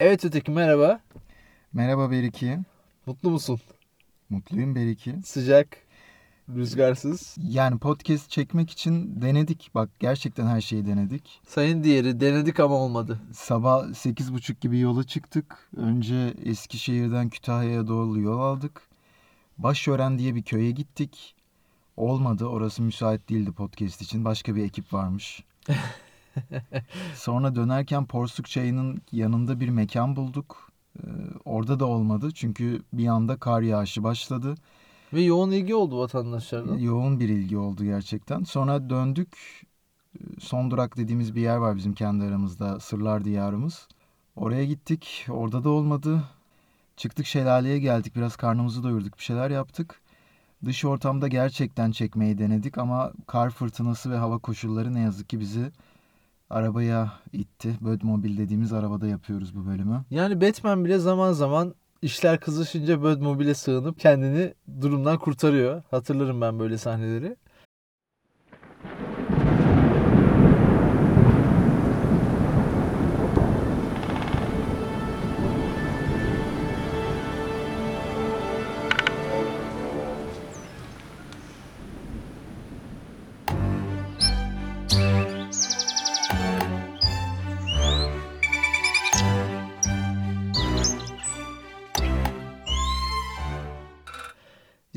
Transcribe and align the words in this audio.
Evet 0.00 0.24
öteki 0.24 0.50
merhaba. 0.50 1.00
Merhaba 1.72 2.10
Beriki. 2.10 2.58
Mutlu 3.06 3.30
musun? 3.30 3.60
Mutluyum 4.30 4.74
Beriki. 4.74 5.14
Sıcak, 5.24 5.68
rüzgarsız. 6.48 7.36
Yani 7.42 7.78
podcast 7.78 8.30
çekmek 8.30 8.70
için 8.70 9.22
denedik. 9.22 9.70
Bak 9.74 9.90
gerçekten 9.98 10.46
her 10.46 10.60
şeyi 10.60 10.86
denedik. 10.86 11.40
Sayın 11.46 11.84
diğeri 11.84 12.20
denedik 12.20 12.60
ama 12.60 12.74
olmadı. 12.74 13.18
Sabah 13.32 13.84
8.30 13.84 14.60
gibi 14.60 14.78
yola 14.78 15.04
çıktık. 15.04 15.68
Önce 15.76 16.34
Eskişehir'den 16.44 17.28
Kütahya'ya 17.28 17.86
doğru 17.86 18.20
yol 18.20 18.40
aldık. 18.40 18.82
Başören 19.58 20.18
diye 20.18 20.34
bir 20.34 20.42
köye 20.42 20.70
gittik. 20.70 21.34
Olmadı. 21.96 22.46
Orası 22.46 22.82
müsait 22.82 23.28
değildi 23.28 23.52
podcast 23.52 24.02
için. 24.02 24.24
Başka 24.24 24.54
bir 24.54 24.64
ekip 24.64 24.92
varmış. 24.92 25.44
Sonra 27.14 27.54
dönerken 27.54 28.06
Porsuk 28.06 28.48
Çayı'nın 28.48 29.02
yanında 29.12 29.60
bir 29.60 29.68
mekan 29.68 30.16
bulduk. 30.16 30.72
Ee, 30.98 31.02
orada 31.44 31.80
da 31.80 31.86
olmadı. 31.86 32.30
Çünkü 32.34 32.82
bir 32.92 33.06
anda 33.06 33.36
kar 33.36 33.62
yağışı 33.62 34.02
başladı. 34.02 34.54
Ve 35.12 35.20
yoğun 35.20 35.50
ilgi 35.50 35.74
oldu 35.74 35.98
vatandaşlardan. 35.98 36.78
Yoğun 36.78 37.20
bir 37.20 37.28
ilgi 37.28 37.56
oldu 37.56 37.84
gerçekten. 37.84 38.44
Sonra 38.44 38.90
döndük. 38.90 39.62
Son 40.38 40.70
durak 40.70 40.96
dediğimiz 40.96 41.34
bir 41.34 41.40
yer 41.40 41.56
var 41.56 41.76
bizim 41.76 41.94
kendi 41.94 42.24
aramızda. 42.24 42.80
Sırlar 42.80 43.24
Diyarımız. 43.24 43.88
Oraya 44.36 44.64
gittik. 44.64 45.26
Orada 45.30 45.64
da 45.64 45.70
olmadı. 45.70 46.22
Çıktık 46.96 47.26
şelaleye 47.26 47.78
geldik. 47.78 48.16
Biraz 48.16 48.36
karnımızı 48.36 48.82
doyurduk. 48.82 49.18
Bir 49.18 49.22
şeyler 49.22 49.50
yaptık. 49.50 50.00
Dış 50.64 50.84
ortamda 50.84 51.28
gerçekten 51.28 51.90
çekmeyi 51.90 52.38
denedik 52.38 52.78
ama 52.78 53.12
kar 53.26 53.50
fırtınası 53.50 54.10
ve 54.10 54.16
hava 54.16 54.38
koşulları 54.38 54.94
ne 54.94 55.00
yazık 55.00 55.28
ki 55.28 55.40
bizi 55.40 55.72
arabaya 56.50 57.12
itti. 57.32 57.74
Bödmobil 57.80 58.38
dediğimiz 58.38 58.72
arabada 58.72 59.06
yapıyoruz 59.06 59.56
bu 59.56 59.66
bölümü. 59.66 60.04
Yani 60.10 60.40
Batman 60.40 60.84
bile 60.84 60.98
zaman 60.98 61.32
zaman 61.32 61.74
işler 62.02 62.40
kızışınca 62.40 63.02
Bödmobil'e 63.02 63.54
sığınıp 63.54 63.98
kendini 64.00 64.54
durumdan 64.80 65.18
kurtarıyor. 65.18 65.82
Hatırlarım 65.90 66.40
ben 66.40 66.58
böyle 66.58 66.78
sahneleri. 66.78 67.36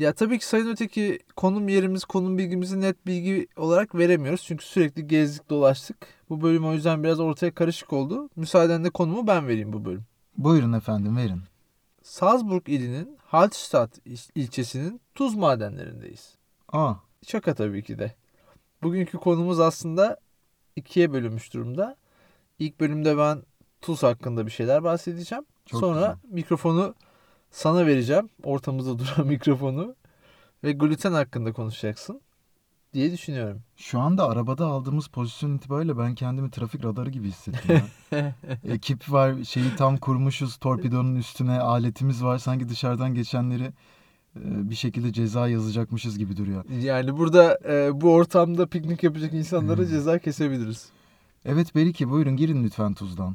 Ya 0.02 0.12
tabii 0.12 0.38
ki 0.38 0.46
Sayın 0.46 0.66
Öteki 0.66 1.18
konum 1.36 1.68
yerimiz, 1.68 2.04
konum 2.04 2.38
bilgimizi 2.38 2.80
net 2.80 3.06
bilgi 3.06 3.46
olarak 3.56 3.94
veremiyoruz. 3.94 4.42
Çünkü 4.42 4.64
sürekli 4.64 5.06
gezdik 5.06 5.50
dolaştık. 5.50 5.96
Bu 6.30 6.42
bölüm 6.42 6.66
o 6.66 6.72
yüzden 6.72 7.02
biraz 7.04 7.20
ortaya 7.20 7.54
karışık 7.54 7.92
oldu. 7.92 8.28
Müsaadenle 8.36 8.90
konumu 8.90 9.26
ben 9.26 9.48
vereyim 9.48 9.72
bu 9.72 9.84
bölüm. 9.84 10.04
Buyurun 10.38 10.72
efendim 10.72 11.16
verin. 11.16 11.40
Salzburg 12.02 12.68
ilinin 12.68 13.18
Hallstatt 13.24 13.98
il- 14.06 14.30
ilçesinin 14.34 15.00
tuz 15.14 15.34
madenlerindeyiz. 15.34 16.34
Aa, 16.72 16.94
Şaka 17.26 17.54
tabii 17.54 17.82
ki 17.82 17.98
de. 17.98 18.14
Bugünkü 18.82 19.18
konumuz 19.18 19.60
aslında 19.60 20.18
ikiye 20.76 21.12
bölünmüş 21.12 21.54
durumda. 21.54 21.96
İlk 22.58 22.80
bölümde 22.80 23.18
ben 23.18 23.42
tuz 23.80 24.02
hakkında 24.02 24.46
bir 24.46 24.50
şeyler 24.50 24.84
bahsedeceğim. 24.84 25.44
Çok 25.66 25.80
Sonra 25.80 26.18
mikrofonu 26.30 26.94
sana 27.52 27.86
vereceğim. 27.86 28.28
Ortamızda 28.44 28.98
duran 28.98 29.26
mikrofonu. 29.26 29.94
Ve 30.64 30.72
gluten 30.72 31.12
hakkında 31.12 31.52
konuşacaksın 31.52 32.20
diye 32.94 33.12
düşünüyorum. 33.12 33.62
Şu 33.76 34.00
anda 34.00 34.28
arabada 34.28 34.66
aldığımız 34.66 35.06
pozisyon 35.06 35.56
itibariyle 35.56 35.98
ben 35.98 36.14
kendimi 36.14 36.50
trafik 36.50 36.84
radarı 36.84 37.10
gibi 37.10 37.28
hissettim 37.28 37.82
ya. 38.12 38.34
Ekip 38.68 39.12
var, 39.12 39.44
şeyi 39.44 39.76
tam 39.76 39.96
kurmuşuz, 39.96 40.56
torpidonun 40.56 41.16
üstüne 41.16 41.60
aletimiz 41.60 42.24
var. 42.24 42.38
Sanki 42.38 42.68
dışarıdan 42.68 43.14
geçenleri 43.14 43.64
e, 44.36 44.70
bir 44.70 44.74
şekilde 44.74 45.12
ceza 45.12 45.48
yazacakmışız 45.48 46.18
gibi 46.18 46.36
duruyor. 46.36 46.64
Yani 46.80 47.16
burada 47.16 47.58
e, 47.68 48.00
bu 48.00 48.12
ortamda 48.14 48.66
piknik 48.66 49.02
yapacak 49.02 49.32
insanlara 49.32 49.80
Hmm. 49.80 49.88
ceza 49.88 50.18
kesebiliriz. 50.18 50.88
Evet 51.44 51.74
Beriki 51.74 52.10
buyurun 52.10 52.36
girin 52.36 52.64
lütfen 52.64 52.94
tuzdan. 52.94 53.34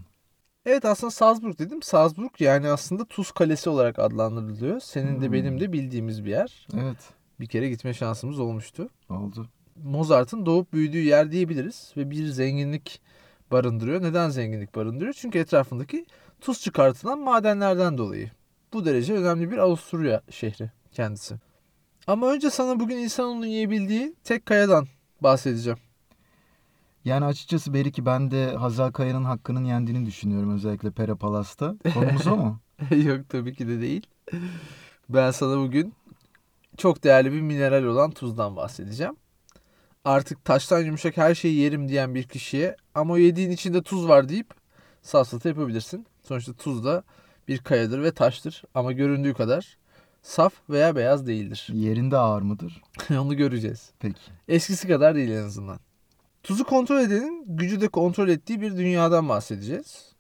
Evet 0.70 0.86
aslında 0.86 1.12
Salzburg 1.12 1.60
dedim. 1.60 1.82
Salzburg 1.82 2.32
yani 2.40 2.68
aslında 2.70 3.06
Tuz 3.06 3.32
Kalesi 3.32 3.70
olarak 3.70 4.00
adlandırılıyor. 4.00 4.80
Senin 4.80 5.22
de 5.22 5.26
Hmm. 5.26 5.34
benim 5.34 5.60
de 5.60 5.74
bildiğimiz 5.74 6.26
bir 6.26 6.30
yer. 6.30 6.68
Evet 6.74 6.98
Bir 7.40 7.46
kere 7.48 7.70
gitme 7.70 7.94
şansımız 7.94 8.40
olmuştu. 8.40 8.90
oldu. 9.10 9.48
Mozart'ın 9.84 10.46
doğup 10.46 10.74
büyüdüğü 10.74 10.98
yer 11.04 11.32
diyebiliriz 11.32 11.94
ve 11.98 12.10
bir 12.12 12.26
zenginlik 12.26 13.02
barındırıyor. 13.52 14.02
Neden 14.02 14.30
zenginlik 14.30 14.76
barındırıyor? 14.76 15.14
Çünkü 15.14 15.40
etrafındaki 15.40 16.06
tuz 16.42 16.62
çıkartılan 16.62 17.20
madenlerden 17.20 17.98
dolayı. 17.98 18.32
Bu 18.74 18.86
derece 18.86 19.14
önemli 19.14 19.52
bir 19.52 19.58
Avusturya 19.58 20.22
şehri 20.30 20.72
kendisi. 20.92 21.36
Ama 22.08 22.32
önce 22.32 22.50
sana 22.50 22.80
bugün 22.80 22.98
insanoğlunun 22.98 23.46
yiyebildiği 23.46 24.16
tek 24.24 24.46
kayadan 24.46 24.88
bahsedeceğim. 25.22 25.80
Yani 27.08 27.26
açıkçası 27.26 27.74
Beriki 27.74 28.06
ben 28.06 28.32
de 28.32 28.56
Hazal 28.56 28.92
Kaya'nın 28.92 29.24
hakkının 29.24 29.64
yendiğini 29.64 30.06
düşünüyorum 30.06 30.56
özellikle 30.56 30.92
Pera 30.92 31.16
Palas'ta. 31.16 31.76
Konumuz 31.94 32.28
o 32.28 32.38
mu? 32.38 32.60
Yok 33.06 33.30
tabii 33.30 33.54
ki 33.54 33.68
de 33.68 33.82
değil. 33.82 34.08
Ben 35.10 35.32
sana 35.32 35.58
bugün 35.58 35.94
çok 36.78 37.04
değerli 37.04 37.34
bir 37.34 37.42
mineral 37.42 37.84
olan 37.84 38.12
tuzdan 38.12 38.56
bahsedeceğim. 38.56 39.16
Artık 40.06 40.46
taştan 40.46 40.80
yumuşak 40.80 41.18
her 41.18 41.36
şeyi 41.36 41.56
yerim 41.56 41.88
diyen 41.90 42.16
bir 42.16 42.24
kişiye 42.24 42.76
ama 42.96 43.14
o 43.14 43.18
yediğin 43.18 43.52
içinde 43.52 43.82
tuz 43.82 44.08
var 44.08 44.30
deyip 44.30 44.50
safsata 45.02 45.50
yapabilirsin. 45.50 46.06
Sonuçta 46.24 46.54
tuz 46.54 46.86
da 46.86 47.04
bir 47.48 47.58
kayadır 47.58 48.04
ve 48.04 48.12
taştır 48.12 48.64
ama 48.74 48.92
göründüğü 48.92 49.34
kadar 49.34 49.78
saf 50.22 50.54
veya 50.70 50.96
beyaz 50.96 51.28
değildir. 51.28 51.68
Yerinde 51.74 52.18
ağır 52.18 52.42
mıdır? 52.42 52.82
Onu 53.10 53.38
göreceğiz. 53.38 53.92
Peki. 54.00 54.22
Eskisi 54.48 54.88
kadar 54.88 55.16
değil 55.16 55.32
en 55.32 55.44
azından. 55.44 55.87
Tuzu 56.48 56.64
kontrol 56.64 57.00
edenin 57.00 57.44
gücü 57.48 57.82
de 57.82 57.88
kontrol 57.88 58.30
ettiği 58.30 58.62
bir 58.62 58.78
dünyadan 58.78 59.30
bahsedeceğiz. 59.30 60.16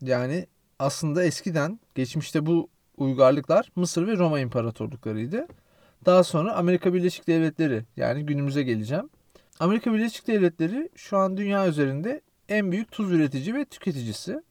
Yani 0.00 0.46
aslında 0.78 1.24
eskiden 1.24 1.80
geçmişte 1.94 2.46
bu 2.46 2.68
uygarlıklar 2.96 3.72
Mısır 3.76 4.06
ve 4.06 4.16
Roma 4.16 4.40
imparatorluklarıydı. 4.40 5.46
Daha 6.06 6.24
sonra 6.24 6.54
Amerika 6.54 6.94
Birleşik 6.94 7.26
Devletleri 7.26 7.84
yani 7.96 8.26
günümüze 8.26 8.62
geleceğim. 8.62 9.10
Amerika 9.60 9.92
Birleşik 9.92 10.26
Devletleri 10.26 10.88
şu 10.94 11.16
an 11.16 11.36
dünya 11.36 11.68
üzerinde 11.68 12.20
en 12.48 12.72
büyük 12.72 12.92
tuz 12.92 13.12
üretici 13.12 13.54
ve 13.54 13.64
tüketicisi. 13.64 14.42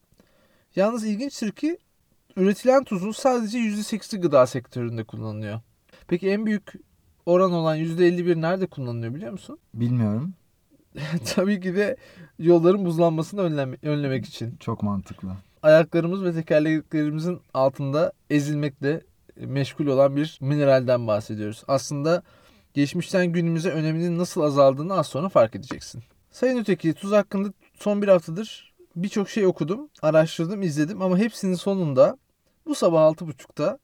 Yalnız 0.76 1.06
ilginçtir 1.06 1.52
ki 1.52 1.78
üretilen 2.38 2.84
tuzun 2.84 3.12
sadece 3.12 3.58
%8'i 3.58 4.20
gıda 4.20 4.48
sektöründe 4.48 5.04
kullanılıyor. 5.04 5.60
Peki 6.08 6.30
en 6.30 6.46
büyük 6.46 6.74
oran 7.26 7.52
olan 7.52 7.78
%51 7.78 8.42
nerede 8.42 8.68
kullanılıyor 8.68 9.16
biliyor 9.16 9.32
musun? 9.32 9.60
Bilmiyorum. 9.74 10.34
Tabii 11.36 11.60
ki 11.60 11.76
de 11.76 11.98
yolların 12.40 12.86
buzlanmasını 12.86 13.42
önleme- 13.42 13.78
önlemek 13.84 14.26
için. 14.26 14.56
Çok 14.60 14.84
mantıklı. 14.84 15.30
Ayaklarımız 15.64 16.24
ve 16.24 16.34
tekerleklerimizin 16.34 17.40
altında 17.54 18.14
ezilmekle 18.30 19.02
meşgul 19.38 19.88
olan 19.88 20.16
bir 20.16 20.38
mineralden 20.42 21.08
bahsediyoruz. 21.08 21.64
Aslında 21.68 22.24
geçmişten 22.74 23.26
günümüze 23.26 23.70
öneminin 23.70 24.18
nasıl 24.18 24.42
azaldığını 24.42 24.94
az 24.94 25.08
sonra 25.08 25.30
fark 25.30 25.56
edeceksin. 25.56 26.04
Sayın 26.32 26.58
Öteki, 26.58 26.94
tuz 26.94 27.12
hakkında 27.12 27.54
son 27.80 28.02
bir 28.02 28.08
haftadır 28.08 28.72
birçok 28.96 29.30
şey 29.30 29.46
okudum, 29.46 29.90
araştırdım, 30.02 30.62
izledim 30.62 31.02
ama 31.02 31.18
hepsinin 31.18 31.56
sonunda 31.56 32.18
bu 32.66 32.76
sabah 32.76 33.02
6.30'da 33.02 33.80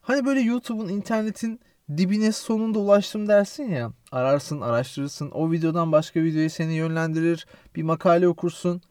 hani 0.00 0.26
böyle 0.26 0.40
YouTube'un, 0.40 0.88
internetin 0.88 1.60
dibine 1.96 2.32
sonunda 2.32 2.78
ulaştım 2.78 3.28
dersin 3.28 3.68
ya. 3.70 3.92
Ararsın, 4.12 4.60
araştırırsın, 4.60 5.30
o 5.30 5.52
videodan 5.52 5.92
başka 5.92 6.22
videoya 6.22 6.50
seni 6.50 6.74
yönlendirir, 6.74 7.46
bir 7.76 7.82
makale 7.82 8.28
okursun. 8.28 8.82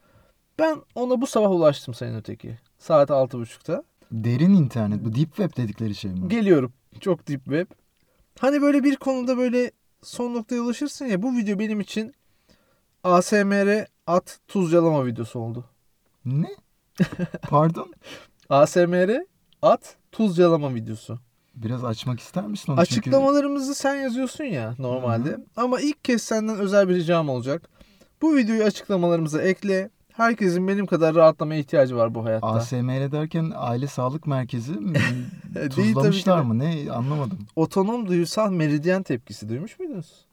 Ben 0.59 0.77
ona 0.95 1.21
bu 1.21 1.27
sabah 1.27 1.51
ulaştım 1.51 1.93
Sayın 1.93 2.15
Öteki. 2.15 2.59
Saat 2.79 3.09
6.30'da. 3.09 3.83
Derin 4.11 4.53
internet 4.53 5.05
bu 5.05 5.15
deep 5.15 5.35
web 5.35 5.57
dedikleri 5.57 5.95
şey 5.95 6.11
mi? 6.11 6.27
Geliyorum. 6.27 6.73
Çok 6.99 7.27
deep 7.27 7.43
web. 7.43 7.67
Hani 8.39 8.61
böyle 8.61 8.83
bir 8.83 8.95
konuda 8.95 9.37
böyle 9.37 9.71
son 10.03 10.33
noktaya 10.33 10.61
ulaşırsın 10.61 11.05
ya 11.05 11.21
bu 11.21 11.37
video 11.37 11.59
benim 11.59 11.79
için 11.79 12.13
ASMR 13.03 13.87
at 14.07 14.39
tuzcalama 14.47 15.05
videosu 15.05 15.39
oldu. 15.39 15.65
Ne? 16.25 16.49
Pardon? 17.41 17.93
ASMR 18.49 19.25
at 19.61 19.95
tuzcalama 20.11 20.75
videosu. 20.75 21.19
Biraz 21.63 21.83
açmak 21.83 22.19
ister 22.19 22.47
misin 22.47 22.71
onu? 22.71 22.85
Çünkü- 22.85 22.99
Açıklamalarımızı 22.99 23.75
sen 23.75 23.95
yazıyorsun 23.95 24.43
ya 24.43 24.75
normalde. 24.79 25.29
Hı 25.29 25.33
hı. 25.35 25.41
Ama 25.57 25.79
ilk 25.81 26.03
kez 26.05 26.21
senden 26.21 26.57
özel 26.57 26.89
bir 26.89 26.95
ricam 26.95 27.29
olacak. 27.29 27.69
Bu 28.21 28.35
videoyu 28.35 28.63
açıklamalarımıza 28.63 29.41
ekle. 29.41 29.89
Herkesin 30.13 30.67
benim 30.67 30.85
kadar 30.85 31.15
rahatlamaya 31.15 31.59
ihtiyacı 31.59 31.95
var 31.95 32.15
bu 32.15 32.25
hayatta. 32.25 32.47
ASMR 32.47 33.11
derken 33.11 33.51
aile 33.55 33.87
sağlık 33.87 34.27
merkezi 34.27 34.73
tuzlamışlar 35.75 36.41
mı? 36.41 36.59
Ne 36.59 36.91
anlamadım. 36.91 37.39
Otonom 37.55 38.07
duysal 38.07 38.51
meridyen 38.51 39.03
tepkisi 39.03 39.49
duymuş 39.49 39.79
muydunuz? 39.79 40.25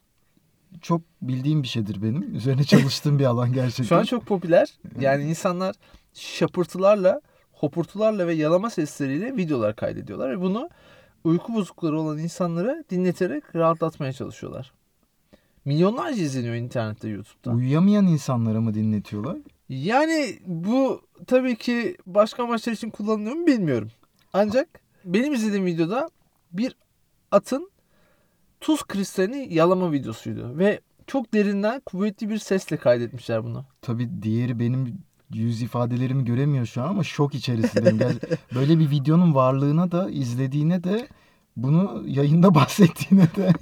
Çok 0.82 1.00
bildiğim 1.22 1.62
bir 1.62 1.68
şeydir 1.68 2.02
benim. 2.02 2.36
Üzerine 2.36 2.64
çalıştığım 2.64 3.18
bir 3.18 3.24
alan 3.24 3.52
gerçekten. 3.52 3.84
Şu 3.84 3.96
an 3.96 4.04
çok 4.04 4.26
popüler. 4.26 4.68
Yani 5.00 5.24
insanlar 5.24 5.76
şapırtılarla, 6.14 7.20
hopurtularla 7.52 8.26
ve 8.26 8.34
yalama 8.34 8.70
sesleriyle 8.70 9.36
videolar 9.36 9.76
kaydediyorlar 9.76 10.30
ve 10.30 10.40
bunu 10.40 10.68
uyku 11.24 11.54
bozuklukları 11.54 12.00
olan 12.00 12.18
insanlara 12.18 12.84
dinleterek 12.90 13.56
rahatlatmaya 13.56 14.12
çalışıyorlar. 14.12 14.72
Milyonlarca 15.64 16.22
izleniyor 16.22 16.54
internette, 16.54 17.08
YouTube'da. 17.08 17.50
Uyuyamayan 17.50 18.06
insanlara 18.06 18.60
mı 18.60 18.74
dinletiyorlar? 18.74 19.38
Yani 19.68 20.38
bu 20.46 21.00
tabii 21.26 21.56
ki 21.56 21.96
başka 22.06 22.42
amaçlar 22.42 22.72
için 22.72 22.90
kullanılıyor 22.90 23.34
mu 23.34 23.46
bilmiyorum. 23.46 23.90
Ancak 24.32 24.68
benim 25.04 25.32
izlediğim 25.32 25.66
videoda 25.66 26.10
bir 26.52 26.76
atın 27.30 27.70
tuz 28.60 28.82
kristalini 28.82 29.54
yalama 29.54 29.92
videosuydu 29.92 30.58
ve 30.58 30.80
çok 31.06 31.34
derinden 31.34 31.80
kuvvetli 31.80 32.28
bir 32.28 32.38
sesle 32.38 32.76
kaydetmişler 32.76 33.44
bunu. 33.44 33.64
Tabii 33.82 34.22
diğeri 34.22 34.58
benim 34.58 34.98
yüz 35.34 35.62
ifadelerimi 35.62 36.24
göremiyor 36.24 36.66
şu 36.66 36.82
an 36.82 36.88
ama 36.88 37.04
şok 37.04 37.34
içerisindeyim. 37.34 37.98
Gel- 37.98 38.18
Böyle 38.54 38.78
bir 38.78 38.90
videonun 38.90 39.34
varlığına 39.34 39.92
da 39.92 40.10
izlediğine 40.10 40.84
de 40.84 41.08
bunu 41.56 42.02
yayında 42.06 42.54
bahsettiğine 42.54 43.22
de 43.36 43.52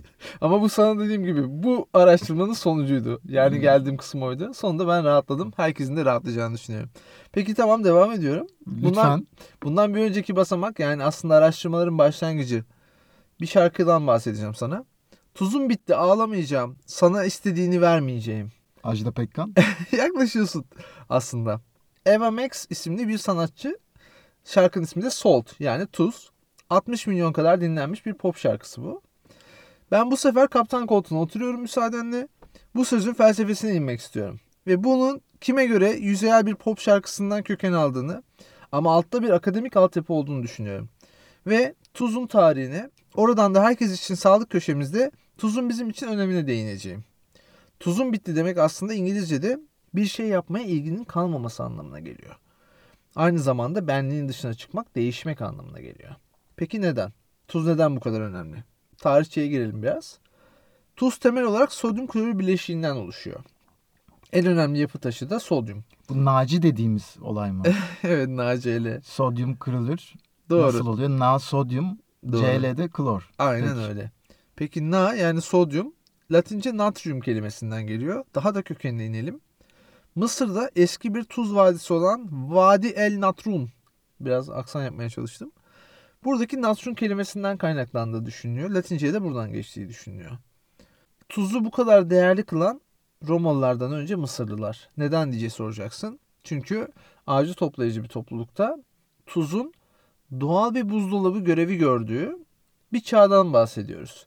Ama 0.41 0.61
bu 0.61 0.69
sana 0.69 1.01
dediğim 1.01 1.25
gibi 1.25 1.43
bu 1.49 1.89
araştırmanın 1.95 2.53
sonucuydu. 2.53 3.21
Yani 3.29 3.55
Hmm. 3.55 3.61
geldiğim 3.61 3.97
kısım 3.97 4.23
oydu. 4.23 4.55
Sonunda 4.55 4.89
ben 4.89 5.05
rahatladım. 5.05 5.53
Herkesin 5.57 5.97
de 5.97 6.05
rahatlayacağını 6.05 6.55
düşünüyorum. 6.55 6.91
Peki 7.33 7.55
tamam 7.55 7.85
devam 7.85 8.13
ediyorum. 8.13 8.47
lütfen 8.67 9.27
Bundan 9.63 9.95
bir 9.95 10.01
önceki 10.01 10.37
basamak 10.37 10.79
yani 10.81 11.05
aslında 11.05 11.35
araştırmaların 11.35 11.99
başlangıcı. 11.99 12.65
Bir 13.41 13.47
şarkıdan 13.47 14.07
bahsedeceğim 14.07 14.55
sana. 14.55 14.85
Tuzum 15.35 15.69
bitti 15.69 15.95
ağlamayacağım. 15.97 16.77
Sana 16.87 17.25
istediğini 17.25 17.81
vermeyeceğim. 17.81 18.53
Ajda 18.83 19.13
Pekkan. 19.13 19.55
Yaklaşıyorsun 19.93 20.65
aslında. 21.09 21.61
Eva 22.07 22.31
Max 22.31 22.67
isimli 22.71 23.09
bir 23.09 23.19
sanatçı. 23.19 23.79
Şarkının 24.45 24.85
ismi 24.85 25.03
de 25.03 25.11
Salt 25.11 25.61
yani 25.61 25.87
tuz. 25.87 26.31
60 26.71 27.07
milyon 27.07 27.33
kadar 27.33 27.61
dinlenmiş 27.61 28.07
bir 28.07 28.15
pop 28.15 28.37
şarkısı 28.37 28.83
bu. 28.83 29.03
Ben 29.91 30.11
bu 30.11 30.17
sefer 30.17 30.49
kaptan 30.49 30.87
koltuğuna 30.87 31.21
oturuyorum 31.21 31.61
müsaadenle. 31.61 32.29
Bu 32.75 32.85
sözün 32.85 33.15
felsefesine 33.15 33.75
inmek 33.75 34.01
istiyorum. 34.01 34.41
Ve 34.67 34.85
bunun 34.85 35.21
kime 35.41 35.67
göre 35.67 35.91
yüzeyel 35.91 36.47
bir 36.47 36.55
pop 36.55 36.81
şarkısından 36.81 37.43
köken 37.43 37.73
aldığını 37.73 38.23
ama 38.73 38.95
altta 38.95 39.23
bir 39.23 39.31
akademik 39.31 39.77
altyapı 39.77 40.13
olduğunu 40.13 40.43
düşünüyorum. 40.43 40.89
Ve 41.47 41.75
tuzun 41.95 42.27
tarihine, 42.27 42.91
oradan 43.15 43.55
da 43.55 43.63
herkes 43.63 44.01
için 44.01 44.15
sağlık 44.15 44.51
köşemizde 44.51 45.11
tuzun 45.39 45.69
bizim 45.69 45.91
için 45.91 46.07
önemine 46.07 46.47
değineceğim. 46.47 47.05
Tuzun 47.83 48.13
bitti 48.13 48.37
demek 48.37 48.59
aslında 48.59 48.95
İngilizce'de 48.95 49.61
bir 49.95 50.05
şey 50.07 50.27
yapmaya 50.27 50.65
ilginin 50.65 51.05
kalmaması 51.05 51.65
anlamına 51.65 52.01
geliyor. 52.01 52.37
Aynı 53.17 53.39
zamanda 53.39 53.87
benliğin 53.89 54.29
dışına 54.29 54.55
çıkmak, 54.55 54.97
değişmek 54.97 55.43
anlamına 55.43 55.81
geliyor. 55.81 56.15
Peki 56.57 56.81
neden? 56.83 57.13
Tuz 57.49 57.67
neden 57.67 57.97
bu 57.97 58.01
kadar 58.01 58.21
önemli? 58.21 58.65
Tarihçeye 58.99 59.47
girelim 59.47 59.83
biraz. 59.83 60.19
Tuz 60.97 61.19
temel 61.19 61.45
olarak 61.45 61.73
sodyum 61.73 62.07
klorür 62.07 62.39
bileşiğinden 62.39 62.97
oluşuyor. 62.97 63.41
En 64.33 64.47
önemli 64.47 64.79
yapı 64.79 64.99
taşı 64.99 65.31
da 65.31 65.41
sodyum. 65.41 65.85
Bu 66.09 66.25
Naci 66.25 66.63
dediğimiz 66.63 67.17
olay 67.21 67.53
mı? 67.53 67.63
evet 68.03 68.29
NaCl. 68.29 69.01
Sodyum 69.05 69.57
kırılır. 69.57 70.15
Doğru. 70.51 70.67
Nasıl 70.67 70.87
oluyor? 70.87 71.11
Na 71.11 71.39
sodyum, 71.39 71.99
Doğru. 72.33 72.41
Cl'de 72.41 72.89
klor. 72.89 73.31
Aynen 73.39 73.75
Peki. 73.75 73.89
öyle. 73.89 74.11
Peki 74.57 74.91
na 74.91 75.15
yani 75.15 75.41
sodyum 75.41 75.93
Latince 76.33 76.77
natrium 76.77 77.21
kelimesinden 77.21 77.87
geliyor. 77.87 78.25
Daha 78.35 78.55
da 78.55 78.63
kökenine 78.63 79.07
inelim. 79.07 79.41
Mısır'da 80.15 80.71
eski 80.77 81.15
bir 81.15 81.25
tuz 81.25 81.55
vadisi 81.55 81.93
olan 81.93 82.29
Vadi 82.55 82.87
el 82.87 83.21
Natrum. 83.21 83.71
Biraz 84.21 84.51
aksan 84.51 84.85
yapmaya 84.85 85.11
çalıştım. 85.11 85.53
Buradaki 86.25 86.63
natrum 86.63 86.95
kelimesinden 86.95 87.57
kaynaklandığı 87.57 88.27
düşünülüyor. 88.27 88.71
Latince'ye 88.71 89.15
de 89.15 89.23
buradan 89.23 89.53
geçtiği 89.53 89.89
düşünülüyor. 89.89 90.31
Tuzu 91.29 91.65
bu 91.65 91.71
kadar 91.71 92.11
değerli 92.11 92.43
kılan 92.43 92.81
Romalılardan 93.29 93.93
önce 93.93 94.15
Mısırlılar. 94.17 94.89
Neden 94.97 95.33
diye 95.33 95.51
soracaksın. 95.51 96.19
Çünkü 96.45 96.89
ağacı 97.27 97.55
toplayıcı 97.55 98.03
bir 98.03 98.09
toplulukta 98.09 98.77
tuzun 99.27 99.73
doğal 100.41 100.75
bir 100.75 100.91
buzdolabı 100.91 101.39
görevi 101.39 101.77
gördüğü 101.77 102.37
bir 102.93 103.01
çağdan 103.01 103.53
bahsediyoruz. 103.53 104.27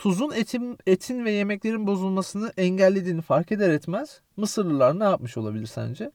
Tuzun 0.00 0.30
etin, 0.30 0.78
etin 0.86 1.24
ve 1.24 1.30
yemeklerin 1.30 1.86
bozulmasını 1.86 2.52
engellediğini 2.56 3.22
fark 3.22 3.52
eder 3.52 3.70
etmez 3.70 4.20
Mısırlılar 4.36 4.98
ne 4.98 5.04
yapmış 5.04 5.36
olabilir 5.36 5.66
sence? 5.66 6.10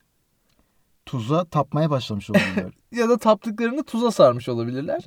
Tuza 1.05 1.45
tapmaya 1.45 1.89
başlamış 1.89 2.29
oldular. 2.29 2.73
Ya 2.91 3.09
da 3.09 3.17
taptıklarını 3.17 3.83
tuza 3.83 4.11
sarmış 4.11 4.49
olabilirler. 4.49 5.03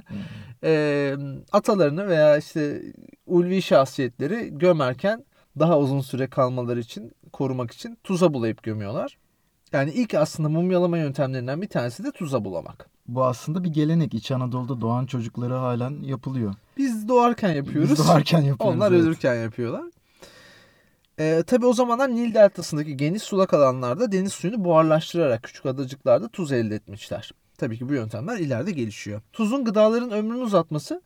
Ee, 0.65 1.17
atalarını 1.53 2.09
veya 2.09 2.37
işte 2.37 2.83
ulvi 3.27 3.63
şahsiyetleri 3.63 4.59
gömerken 4.59 5.25
daha 5.59 5.79
uzun 5.79 6.01
süre 6.01 6.27
kalmaları 6.27 6.81
için, 6.81 7.13
korumak 7.33 7.71
için 7.71 7.99
tuza 8.05 8.35
bulayıp 8.35 8.63
gömüyorlar. 8.63 9.19
Yani 9.73 9.93
ilk 9.93 10.15
aslında 10.15 10.49
mumyalama 10.49 10.99
yöntemlerinden 10.99 11.63
bir 11.63 11.69
tanesi 11.69 12.05
de 12.05 12.11
tuza 12.11 12.45
bulamak. 12.45 12.91
Bu 13.09 13.25
aslında 13.25 13.65
bir 13.65 13.69
gelenek. 13.69 14.15
İç 14.15 14.31
Anadolu'da 14.31 14.81
doğan 14.81 15.07
çocukları 15.07 15.55
halen 15.55 16.03
yapılıyor. 16.03 16.55
Biz 16.77 17.09
doğarken 17.09 17.53
yapıyoruz. 17.53 17.91
Biz 17.91 17.99
doğarken 17.99 18.41
yapıyoruz. 18.43 18.77
Onlar 18.77 18.93
evet. 18.93 19.03
ölürken 19.03 19.35
yapıyorlar. 19.35 19.85
Ee, 21.21 21.43
tabii 21.47 21.67
o 21.67 21.73
zamanlar 21.73 22.09
Nil 22.09 22.35
Deltası'ndaki 22.35 22.97
geniş 22.97 23.23
sulak 23.23 23.55
alanlarda 23.55 24.13
deniz 24.13 24.33
suyunu 24.33 24.65
buharlaştırarak 24.65 25.43
küçük 25.43 25.67
adacıklarda 25.67 26.29
tuz 26.29 26.53
elde 26.53 26.75
etmişler. 26.75 27.33
Tabii 27.59 27.79
ki 27.79 27.89
bu 27.89 27.95
yöntemler 27.95 28.39
ileride 28.39 28.71
gelişiyor. 28.71 29.21
Tuzun 29.33 29.65
gıdaların 29.65 30.11
ömrünü 30.11 30.43
uzatması, 30.43 31.03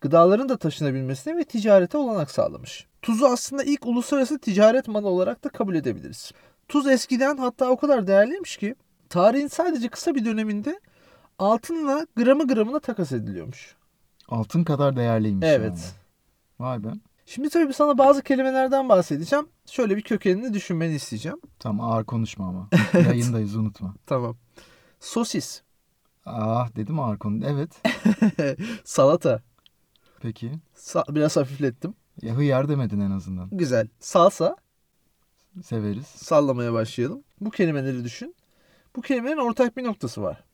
gıdaların 0.00 0.48
da 0.48 0.56
taşınabilmesine 0.56 1.36
ve 1.36 1.44
ticarete 1.44 1.98
olanak 1.98 2.30
sağlamış. 2.30 2.86
Tuzu 3.02 3.26
aslında 3.26 3.62
ilk 3.62 3.86
uluslararası 3.86 4.38
ticaret 4.38 4.88
malı 4.88 5.08
olarak 5.08 5.44
da 5.44 5.48
kabul 5.48 5.74
edebiliriz. 5.74 6.32
Tuz 6.68 6.86
eskiden 6.86 7.36
hatta 7.36 7.70
o 7.70 7.76
kadar 7.76 8.06
değerliymiş 8.06 8.56
ki 8.56 8.74
tarihin 9.08 9.46
sadece 9.46 9.88
kısa 9.88 10.14
bir 10.14 10.24
döneminde 10.24 10.80
altınla 11.38 12.06
gramı 12.16 12.46
gramına 12.46 12.80
takas 12.80 13.12
ediliyormuş. 13.12 13.76
Altın 14.28 14.64
kadar 14.64 14.96
değerliymiş. 14.96 15.46
Evet. 15.48 15.70
yani. 15.70 16.68
Vay 16.68 16.84
be. 16.84 16.88
Şimdi 17.26 17.48
tabii 17.48 17.74
sana 17.74 17.98
bazı 17.98 18.22
kelimelerden 18.22 18.88
bahsedeceğim. 18.88 19.48
Şöyle 19.66 19.96
bir 19.96 20.02
kökenini 20.02 20.54
düşünmeni 20.54 20.94
isteyeceğim. 20.94 21.40
Tam 21.58 21.80
ağır 21.80 22.04
konuşma 22.04 22.48
ama. 22.48 22.68
Yayındayız 22.92 23.56
unutma. 23.56 23.94
Tamam. 24.06 24.36
Sosis, 25.00 25.62
Ah 26.26 26.76
dedim 26.76 27.00
ağır 27.00 27.18
konu. 27.18 27.44
Evet. 27.46 27.82
salata. 28.84 29.42
Peki. 30.20 30.52
Sa- 30.76 31.14
biraz 31.14 31.36
hafiflettim. 31.36 31.94
Ya 32.22 32.34
hıyar 32.34 32.68
demedin 32.68 33.00
en 33.00 33.10
azından. 33.10 33.48
Güzel. 33.52 33.88
Salsa. 34.00 34.56
Severiz. 35.64 36.06
Sallamaya 36.06 36.72
başlayalım. 36.72 37.22
Bu 37.40 37.50
kelimeleri 37.50 38.04
düşün. 38.04 38.34
Bu 38.96 39.00
kelimelerin 39.00 39.38
ortak 39.38 39.76
bir 39.76 39.84
noktası 39.84 40.22
var. 40.22 40.44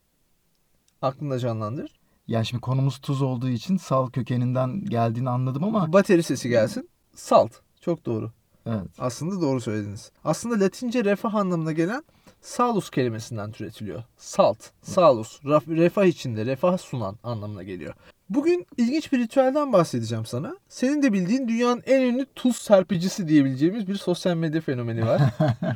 Aklında 1.02 1.38
canlandır. 1.38 2.00
Yani 2.28 2.46
şimdi 2.46 2.60
konumuz 2.60 2.98
tuz 2.98 3.22
olduğu 3.22 3.48
için 3.48 3.76
sal 3.76 4.10
kökeninden 4.10 4.84
geldiğini 4.84 5.30
anladım 5.30 5.64
ama 5.64 5.92
Bateri 5.92 6.22
sesi 6.22 6.48
gelsin. 6.48 6.88
Salt. 7.14 7.52
Çok 7.80 8.06
doğru. 8.06 8.32
evet. 8.66 8.88
Aslında 8.98 9.40
doğru 9.40 9.60
söylediniz. 9.60 10.12
Aslında 10.24 10.64
Latince 10.64 11.04
refah 11.04 11.34
anlamına 11.34 11.72
gelen 11.72 12.04
salus 12.40 12.90
kelimesinden 12.90 13.52
türetiliyor. 13.52 14.02
Salt, 14.16 14.58
salus, 14.82 15.40
raf- 15.44 15.76
refah 15.76 16.04
içinde, 16.04 16.46
refah 16.46 16.78
sunan 16.78 17.18
anlamına 17.22 17.62
geliyor. 17.62 17.94
Bugün 18.34 18.66
ilginç 18.76 19.12
bir 19.12 19.18
ritüelden 19.18 19.72
bahsedeceğim 19.72 20.26
sana. 20.26 20.56
Senin 20.68 21.02
de 21.02 21.12
bildiğin 21.12 21.48
dünyanın 21.48 21.82
en 21.86 22.00
ünlü 22.02 22.26
tuz 22.34 22.56
serpicisi 22.56 23.28
diyebileceğimiz 23.28 23.88
bir 23.88 23.94
sosyal 23.94 24.36
medya 24.36 24.60
fenomeni 24.60 25.06
var. 25.06 25.22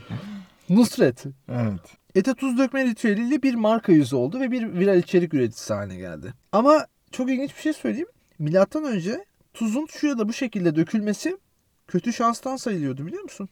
Nusret. 0.68 1.24
Evet. 1.48 1.80
Ete 2.14 2.34
tuz 2.34 2.58
dökme 2.58 2.84
ritüeliyle 2.84 3.42
bir 3.42 3.54
marka 3.54 3.92
yüzü 3.92 4.16
oldu 4.16 4.40
ve 4.40 4.50
bir 4.50 4.74
viral 4.74 4.98
içerik 4.98 5.34
üreticisi 5.34 5.74
haline 5.74 5.96
geldi. 5.96 6.34
Ama 6.52 6.86
çok 7.12 7.30
ilginç 7.30 7.56
bir 7.56 7.60
şey 7.60 7.72
söyleyeyim. 7.72 8.08
Milattan 8.38 8.84
önce 8.84 9.24
tuzun 9.54 9.86
şu 9.86 10.06
ya 10.06 10.18
da 10.18 10.28
bu 10.28 10.32
şekilde 10.32 10.76
dökülmesi 10.76 11.36
kötü 11.86 12.12
şanstan 12.12 12.56
sayılıyordu 12.56 13.06
biliyor 13.06 13.22
musun? 13.22 13.48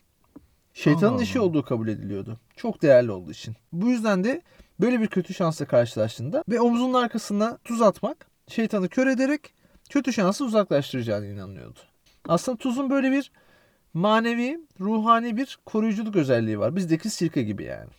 Şeytanın 0.74 1.14
Allah 1.14 1.22
işi 1.22 1.38
Allah. 1.38 1.46
olduğu 1.46 1.62
kabul 1.62 1.88
ediliyordu. 1.88 2.40
Çok 2.56 2.82
değerli 2.82 3.10
olduğu 3.10 3.30
için. 3.30 3.56
Bu 3.72 3.88
yüzden 3.88 4.24
de 4.24 4.42
böyle 4.80 5.00
bir 5.00 5.06
kötü 5.06 5.34
şansla 5.34 5.66
karşılaştığında 5.66 6.44
ve 6.48 6.60
omzunun 6.60 6.94
arkasına 6.94 7.58
tuz 7.64 7.82
atmak 7.82 8.33
şeytanı 8.48 8.88
kör 8.88 9.06
ederek 9.06 9.54
kötü 9.90 10.12
şansı 10.12 10.44
uzaklaştıracağına 10.44 11.26
inanılıyordu. 11.26 11.78
Aslında 12.28 12.58
tuzun 12.58 12.90
böyle 12.90 13.10
bir 13.10 13.30
manevi, 13.94 14.60
ruhani 14.80 15.36
bir 15.36 15.58
koruyuculuk 15.66 16.16
özelliği 16.16 16.58
var. 16.58 16.76
Bizdeki 16.76 17.10
sirke 17.10 17.42
gibi 17.42 17.64
yani. 17.64 17.90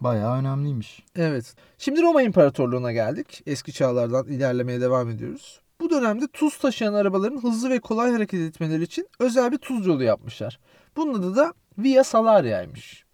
Bayağı 0.00 0.38
önemliymiş. 0.38 1.02
Evet. 1.16 1.54
Şimdi 1.78 2.02
Roma 2.02 2.22
İmparatorluğu'na 2.22 2.92
geldik. 2.92 3.42
Eski 3.46 3.72
çağlardan 3.72 4.26
ilerlemeye 4.26 4.80
devam 4.80 5.10
ediyoruz. 5.10 5.60
Bu 5.80 5.90
dönemde 5.90 6.26
tuz 6.26 6.58
taşıyan 6.58 6.94
arabaların 6.94 7.42
hızlı 7.42 7.70
ve 7.70 7.80
kolay 7.80 8.12
hareket 8.12 8.40
etmeleri 8.40 8.82
için 8.82 9.08
özel 9.18 9.52
bir 9.52 9.58
tuz 9.58 9.86
yolu 9.86 10.02
yapmışlar. 10.04 10.58
Bunun 10.96 11.14
adı 11.14 11.36
da 11.36 11.54
Via 11.78 12.04
Salaria'ymış. 12.04 13.04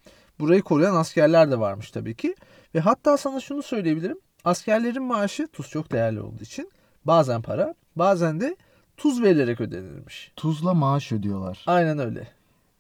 Burayı 0.40 0.62
koruyan 0.62 0.94
askerler 0.94 1.50
de 1.50 1.60
varmış 1.60 1.90
tabii 1.90 2.14
ki. 2.14 2.34
Ve 2.74 2.80
hatta 2.80 3.16
sana 3.16 3.40
şunu 3.40 3.62
söyleyebilirim. 3.62 4.18
Askerlerin 4.44 5.02
maaşı 5.02 5.49
tuz 5.52 5.68
çok 5.68 5.92
değerli 5.92 6.20
olduğu 6.20 6.42
için 6.42 6.70
bazen 7.04 7.42
para, 7.42 7.75
bazen 7.96 8.40
de 8.40 8.56
tuz 8.96 9.22
verilerek 9.22 9.61
ödenirmiş. 9.61 10.32
Tuzla 10.37 10.75
maaş 10.75 11.12
ödüyorlar. 11.12 11.64
Aynen 11.66 11.99
öyle. 11.99 12.28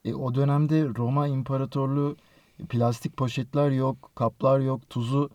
E, 0.04 0.14
o 0.14 0.34
dönemde 0.34 0.88
Roma 0.96 1.26
İmparatorluğu 1.26 2.16
plastik 2.68 3.16
poşetler 3.16 3.70
yok, 3.70 4.10
kaplar 4.14 4.60
yok, 4.60 4.90
tuzu 4.90 5.30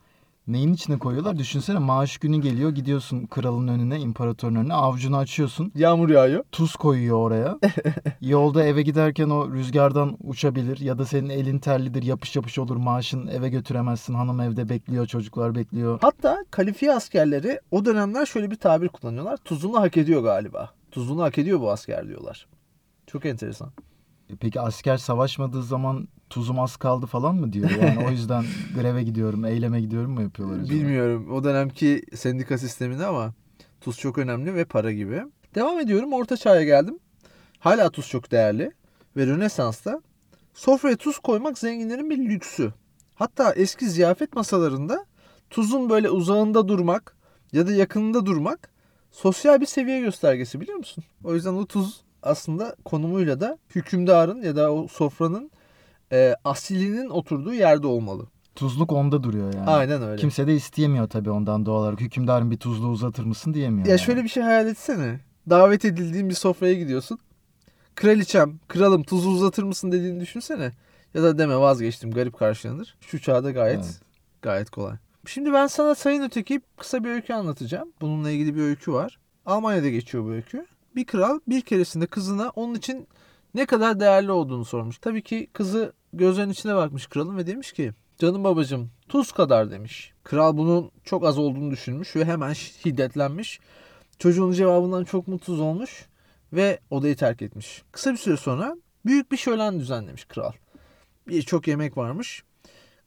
neyin 0.47 0.73
içine 0.73 0.99
koyuyorlar? 0.99 1.37
Düşünsene 1.37 1.79
maaş 1.79 2.17
günü 2.17 2.41
geliyor 2.41 2.69
gidiyorsun 2.69 3.25
kralın 3.25 3.67
önüne, 3.67 3.99
imparatorun 3.99 4.55
önüne 4.55 4.73
avucunu 4.73 5.17
açıyorsun. 5.17 5.71
Yağmur 5.75 6.09
yağıyor. 6.09 6.43
Tuz 6.51 6.75
koyuyor 6.75 7.17
oraya. 7.17 7.59
Yolda 8.21 8.63
eve 8.63 8.81
giderken 8.81 9.29
o 9.29 9.51
rüzgardan 9.51 10.17
uçabilir 10.23 10.77
ya 10.79 10.97
da 10.97 11.05
senin 11.05 11.29
elin 11.29 11.59
terlidir 11.59 12.03
yapış 12.03 12.35
yapış 12.35 12.59
olur 12.59 12.75
maaşın 12.75 13.27
eve 13.27 13.49
götüremezsin. 13.49 14.13
Hanım 14.13 14.41
evde 14.41 14.69
bekliyor, 14.69 15.07
çocuklar 15.07 15.55
bekliyor. 15.55 15.99
Hatta 16.01 16.37
kalifiye 16.51 16.93
askerleri 16.93 17.59
o 17.71 17.85
dönemler 17.85 18.25
şöyle 18.25 18.51
bir 18.51 18.55
tabir 18.55 18.87
kullanıyorlar. 18.87 19.37
Tuzunu 19.37 19.79
hak 19.79 19.97
ediyor 19.97 20.23
galiba. 20.23 20.69
Tuzunu 20.91 21.23
hak 21.23 21.37
ediyor 21.37 21.61
bu 21.61 21.71
asker 21.71 22.07
diyorlar. 22.07 22.47
Çok 23.07 23.25
enteresan. 23.25 23.71
E, 24.29 24.35
Peki 24.35 24.61
asker 24.61 24.97
savaşmadığı 24.97 25.63
zaman 25.63 26.07
tuzum 26.29 26.59
az 26.59 26.77
kaldı 26.77 27.05
falan 27.05 27.35
mı 27.35 27.53
diyor? 27.53 27.69
Yani 27.69 28.07
o 28.07 28.11
yüzden 28.11 28.45
greve 28.75 29.03
gidiyorum, 29.03 29.45
eyleme 29.45 29.81
gidiyorum 29.81 30.11
mu 30.11 30.21
yapıyorlar 30.21 30.59
acaba? 30.59 30.69
Bilmiyorum 30.69 31.31
o 31.33 31.43
dönemki 31.43 32.01
sendika 32.15 32.57
sisteminde 32.57 33.05
ama 33.05 33.33
tuz 33.81 33.97
çok 33.97 34.17
önemli 34.17 34.55
ve 34.55 34.65
para 34.65 34.91
gibi. 34.91 35.23
Devam 35.55 35.79
ediyorum 35.79 36.13
orta 36.13 36.37
çağa 36.37 36.63
geldim. 36.63 36.99
Hala 37.59 37.89
tuz 37.89 38.07
çok 38.07 38.31
değerli 38.31 38.71
ve 39.17 39.27
Rönesans'ta 39.27 40.01
sofraya 40.53 40.95
tuz 40.95 41.19
koymak 41.19 41.57
zenginlerin 41.57 42.09
bir 42.09 42.17
lüksü. 42.17 42.73
Hatta 43.15 43.53
eski 43.53 43.89
ziyafet 43.89 44.33
masalarında 44.35 45.05
tuzun 45.49 45.89
böyle 45.89 46.09
uzağında 46.09 46.67
durmak 46.67 47.15
ya 47.53 47.67
da 47.67 47.71
yakınında 47.71 48.25
durmak 48.25 48.69
sosyal 49.11 49.61
bir 49.61 49.65
seviye 49.65 49.99
göstergesi 49.99 50.61
biliyor 50.61 50.77
musun? 50.77 51.03
O 51.23 51.35
yüzden 51.35 51.53
o 51.53 51.65
tuz 51.65 52.01
aslında 52.23 52.75
konumuyla 52.85 53.39
da 53.41 53.57
hükümdarın 53.75 54.41
ya 54.41 54.55
da 54.55 54.73
o 54.73 54.87
sofranın 54.87 55.51
e, 56.11 56.35
asilinin 56.43 57.09
oturduğu 57.09 57.53
yerde 57.53 57.87
olmalı. 57.87 58.27
Tuzluk 58.55 58.91
onda 58.91 59.23
duruyor 59.23 59.53
yani. 59.53 59.69
Aynen 59.69 60.03
öyle. 60.03 60.21
Kimse 60.21 60.47
de 60.47 60.55
isteyemiyor 60.55 61.07
tabii 61.07 61.29
ondan 61.29 61.65
doğal 61.65 61.81
olarak. 61.81 62.01
Hükümdarın 62.01 62.51
bir 62.51 62.57
tuzluğu 62.57 62.87
uzatır 62.87 63.23
mısın 63.23 63.53
diyemiyor. 63.53 63.85
Ya 63.85 63.91
yani. 63.91 63.99
şöyle 63.99 64.23
bir 64.23 64.29
şey 64.29 64.43
hayal 64.43 64.67
etsene. 64.67 65.19
Davet 65.49 65.85
edildiğin 65.85 66.29
bir 66.29 66.33
sofraya 66.33 66.73
gidiyorsun. 66.73 67.19
Kraliçem, 67.95 68.59
kralım 68.67 69.03
tuzu 69.03 69.29
uzatır 69.29 69.63
mısın 69.63 69.91
dediğini 69.91 70.19
düşünsene. 70.19 70.71
Ya 71.13 71.23
da 71.23 71.37
deme 71.37 71.57
vazgeçtim 71.57 72.11
garip 72.11 72.37
karşılanır. 72.37 72.95
Şu 73.01 73.21
çağda 73.21 73.51
gayet 73.51 73.77
Evet. 73.77 74.01
gayet 74.41 74.69
kolay. 74.69 74.95
Şimdi 75.25 75.53
ben 75.53 75.67
sana 75.67 75.95
Sayın 75.95 76.21
Öteki 76.21 76.61
kısa 76.77 77.03
bir 77.03 77.09
öykü 77.09 77.33
anlatacağım. 77.33 77.91
Bununla 78.01 78.31
ilgili 78.31 78.55
bir 78.55 78.61
öykü 78.61 78.93
var. 78.93 79.19
Almanya'da 79.45 79.89
geçiyor 79.89 80.23
bu 80.23 80.31
öykü. 80.31 80.65
Bir 80.95 81.05
kral 81.05 81.39
bir 81.47 81.61
keresinde 81.61 82.05
kızına 82.05 82.49
onun 82.49 82.75
için 82.75 83.07
ne 83.55 83.65
kadar 83.65 83.99
değerli 83.99 84.31
olduğunu 84.31 84.65
sormuş. 84.65 84.97
Tabii 84.97 85.21
ki 85.21 85.47
kızı 85.53 85.93
gözlerinin 86.13 86.53
içine 86.53 86.75
bakmış 86.75 87.07
kralın 87.07 87.37
ve 87.37 87.47
demiş 87.47 87.71
ki 87.71 87.93
canım 88.17 88.43
babacığım 88.43 88.91
tuz 89.09 89.31
kadar 89.31 89.71
demiş. 89.71 90.13
Kral 90.23 90.57
bunun 90.57 90.91
çok 91.03 91.25
az 91.25 91.37
olduğunu 91.37 91.71
düşünmüş 91.71 92.15
ve 92.15 92.25
hemen 92.25 92.53
hiddetlenmiş. 92.53 93.59
Çocuğun 94.19 94.51
cevabından 94.51 95.03
çok 95.03 95.27
mutsuz 95.27 95.59
olmuş 95.59 96.05
ve 96.53 96.79
odayı 96.89 97.15
terk 97.15 97.41
etmiş. 97.41 97.83
Kısa 97.91 98.11
bir 98.11 98.17
süre 98.17 98.37
sonra 98.37 98.77
büyük 99.05 99.31
bir 99.31 99.37
şölen 99.37 99.79
düzenlemiş 99.79 100.25
kral. 100.25 100.51
Birçok 101.27 101.67
yemek 101.67 101.97
varmış. 101.97 102.43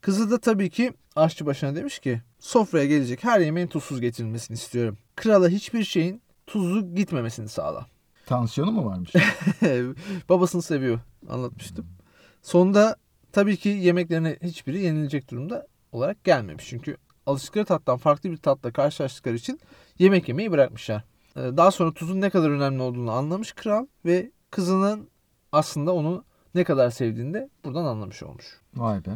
Kızı 0.01 0.31
da 0.31 0.39
tabii 0.39 0.69
ki 0.69 0.93
aşçı 1.15 1.45
başına 1.45 1.75
demiş 1.75 1.99
ki 1.99 2.21
sofraya 2.39 2.85
gelecek 2.85 3.23
her 3.23 3.39
yemeğin 3.39 3.67
tuzsuz 3.67 4.01
getirilmesini 4.01 4.55
istiyorum. 4.55 4.97
Krala 5.15 5.49
hiçbir 5.49 5.83
şeyin 5.83 6.21
tuzlu 6.47 6.95
gitmemesini 6.95 7.49
sağla. 7.49 7.85
Tansiyonu 8.25 8.71
mu 8.71 8.85
varmış? 8.85 9.13
Babasını 10.29 10.61
seviyor 10.61 10.99
anlatmıştım. 11.29 12.00
Sonunda 12.41 12.95
tabii 13.31 13.57
ki 13.57 13.69
yemeklerine 13.69 14.37
hiçbiri 14.41 14.79
yenilecek 14.81 15.31
durumda 15.31 15.67
olarak 15.91 16.23
gelmemiş. 16.23 16.65
Çünkü 16.67 16.97
alıştıkları 17.25 17.65
tattan 17.65 17.97
farklı 17.97 18.31
bir 18.31 18.37
tatla 18.37 18.71
karşılaştıkları 18.71 19.35
için 19.35 19.59
yemek 19.99 20.27
yemeyi 20.27 20.51
bırakmışlar. 20.51 21.03
Ee, 21.35 21.39
Daha 21.39 21.71
sonra 21.71 21.93
tuzun 21.93 22.21
ne 22.21 22.29
kadar 22.29 22.49
önemli 22.49 22.81
olduğunu 22.81 23.11
anlamış 23.11 23.51
kral 23.51 23.85
ve 24.05 24.31
kızının 24.51 25.09
aslında 25.51 25.93
onu 25.93 26.23
ne 26.55 26.63
kadar 26.63 26.89
sevdiğini 26.89 27.33
de 27.33 27.49
buradan 27.65 27.85
anlamış 27.85 28.23
olmuş. 28.23 28.45
Vay 28.75 29.05
be. 29.05 29.09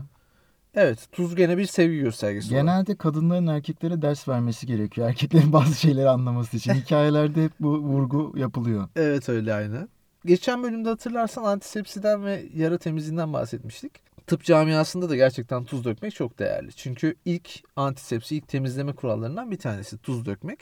Evet 0.73 1.07
tuz 1.11 1.35
gene 1.35 1.57
bir 1.57 1.65
sevgi 1.65 1.97
göstergesi. 1.99 2.47
olarak. 2.53 2.65
Genelde 2.65 2.95
kadınların 2.95 3.47
erkeklere 3.47 4.01
ders 4.01 4.27
vermesi 4.27 4.67
gerekiyor. 4.67 5.07
Erkeklerin 5.09 5.53
bazı 5.53 5.75
şeyleri 5.75 6.09
anlaması 6.09 6.57
için. 6.57 6.73
Hikayelerde 6.85 7.43
hep 7.43 7.51
bu 7.59 7.77
vurgu 7.79 8.33
yapılıyor. 8.37 8.87
Evet 8.95 9.29
öyle 9.29 9.53
aynı. 9.53 9.87
Geçen 10.25 10.63
bölümde 10.63 10.89
hatırlarsan 10.89 11.43
antisepsiden 11.43 12.25
ve 12.25 12.45
yara 12.53 12.77
temizliğinden 12.77 13.33
bahsetmiştik. 13.33 13.91
Tıp 14.27 14.43
camiasında 14.43 15.09
da 15.09 15.15
gerçekten 15.15 15.65
tuz 15.65 15.85
dökmek 15.85 16.15
çok 16.15 16.39
değerli. 16.39 16.73
Çünkü 16.73 17.15
ilk 17.25 17.49
antisepsi, 17.75 18.35
ilk 18.35 18.47
temizleme 18.47 18.93
kurallarından 18.93 19.51
bir 19.51 19.57
tanesi 19.57 19.97
tuz 19.97 20.25
dökmek. 20.25 20.59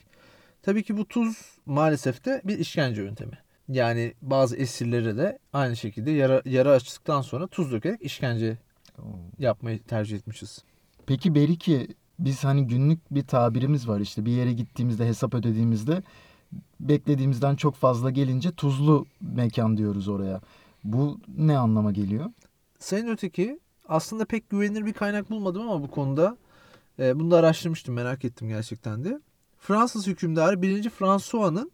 Tabii 0.62 0.84
ki 0.84 0.98
bu 0.98 1.08
tuz 1.08 1.38
maalesef 1.66 2.26
de 2.26 2.42
bir 2.44 2.60
işkence 2.60 3.02
yöntemi. 3.02 3.38
Yani 3.68 4.14
bazı 4.22 4.56
esirlere 4.56 5.18
de 5.18 5.40
aynı 5.54 5.76
şekilde 5.76 6.12
yara, 6.12 6.42
yara 6.46 6.72
açtıktan 6.72 7.22
sonra 7.22 7.48
tuz 7.48 7.72
dökerek 7.72 8.02
işkence 8.02 8.58
yapmayı 9.40 9.84
tercih 9.84 10.18
etmişiz. 10.18 10.64
Peki 11.06 11.36
Beriki 11.36 11.88
biz 12.20 12.44
hani 12.44 12.68
günlük 12.68 13.12
bir 13.12 13.24
tabirimiz 13.28 13.88
var 13.88 14.00
işte 14.00 14.26
bir 14.26 14.32
yere 14.32 14.54
gittiğimizde 14.54 15.08
hesap 15.08 15.34
ödediğimizde 15.34 16.04
beklediğimizden 16.80 17.56
çok 17.56 17.76
fazla 17.76 18.10
gelince 18.10 18.52
tuzlu 18.52 19.06
mekan 19.22 19.78
diyoruz 19.78 20.08
oraya. 20.08 20.42
Bu 20.84 21.20
ne 21.38 21.58
anlama 21.58 21.92
geliyor? 21.92 22.26
Sayın 22.80 23.08
Öteki 23.08 23.60
aslında 23.88 24.26
pek 24.26 24.50
güvenilir 24.50 24.86
bir 24.86 24.94
kaynak 24.94 25.30
bulmadım 25.30 25.62
ama 25.62 25.84
bu 25.84 25.92
konuda 25.92 26.38
e, 27.00 27.20
bunu 27.20 27.32
da 27.32 27.38
araştırmıştım 27.38 27.96
merak 27.96 28.26
ettim 28.26 28.48
gerçekten 28.48 29.04
de. 29.04 29.20
Fransız 29.60 30.08
hükümdarı 30.08 30.62
1. 30.62 30.90
François'nın 30.90 31.72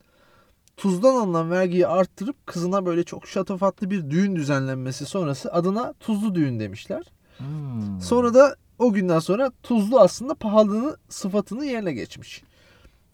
tuzdan 0.78 1.16
alınan 1.16 1.52
vergiyi 1.52 1.88
arttırıp 1.88 2.48
kızına 2.48 2.86
böyle 2.86 3.04
çok 3.04 3.28
şatafatlı 3.28 3.90
bir 3.90 4.10
düğün 4.10 4.36
düzenlenmesi 4.36 5.06
sonrası 5.06 5.54
adına 5.54 5.94
tuzlu 5.94 6.36
düğün 6.36 6.60
demişler. 6.60 7.04
Hmm. 7.38 8.02
Sonra 8.02 8.34
da 8.34 8.56
o 8.80 8.94
günden 8.94 9.20
sonra 9.20 9.52
tuzlu 9.64 10.00
aslında 10.00 10.36
pahalılığını 10.36 10.98
sıfatını 11.10 11.66
yerine 11.66 11.94
geçmiş. 11.94 12.44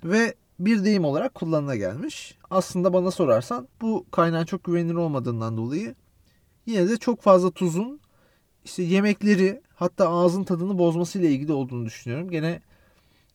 Ve 0.04 0.36
bir 0.60 0.84
deyim 0.86 1.06
olarak 1.06 1.36
kullanıla 1.36 1.76
gelmiş. 1.76 2.38
Aslında 2.50 2.94
bana 2.94 3.12
sorarsan 3.12 3.68
bu 3.82 4.06
kaynağın 4.12 4.46
çok 4.46 4.64
güvenilir 4.64 4.96
olmadığından 4.96 5.58
dolayı 5.58 5.96
yine 6.66 6.90
de 6.90 6.98
çok 6.98 7.22
fazla 7.22 7.52
tuzun 7.52 8.00
işte 8.66 8.84
yemekleri 8.84 9.62
hatta 9.76 10.10
ağzın 10.10 10.44
tadını 10.44 10.78
bozmasıyla 10.78 11.30
ilgili 11.30 11.54
olduğunu 11.54 11.86
düşünüyorum. 11.86 12.30
Gene 12.30 12.62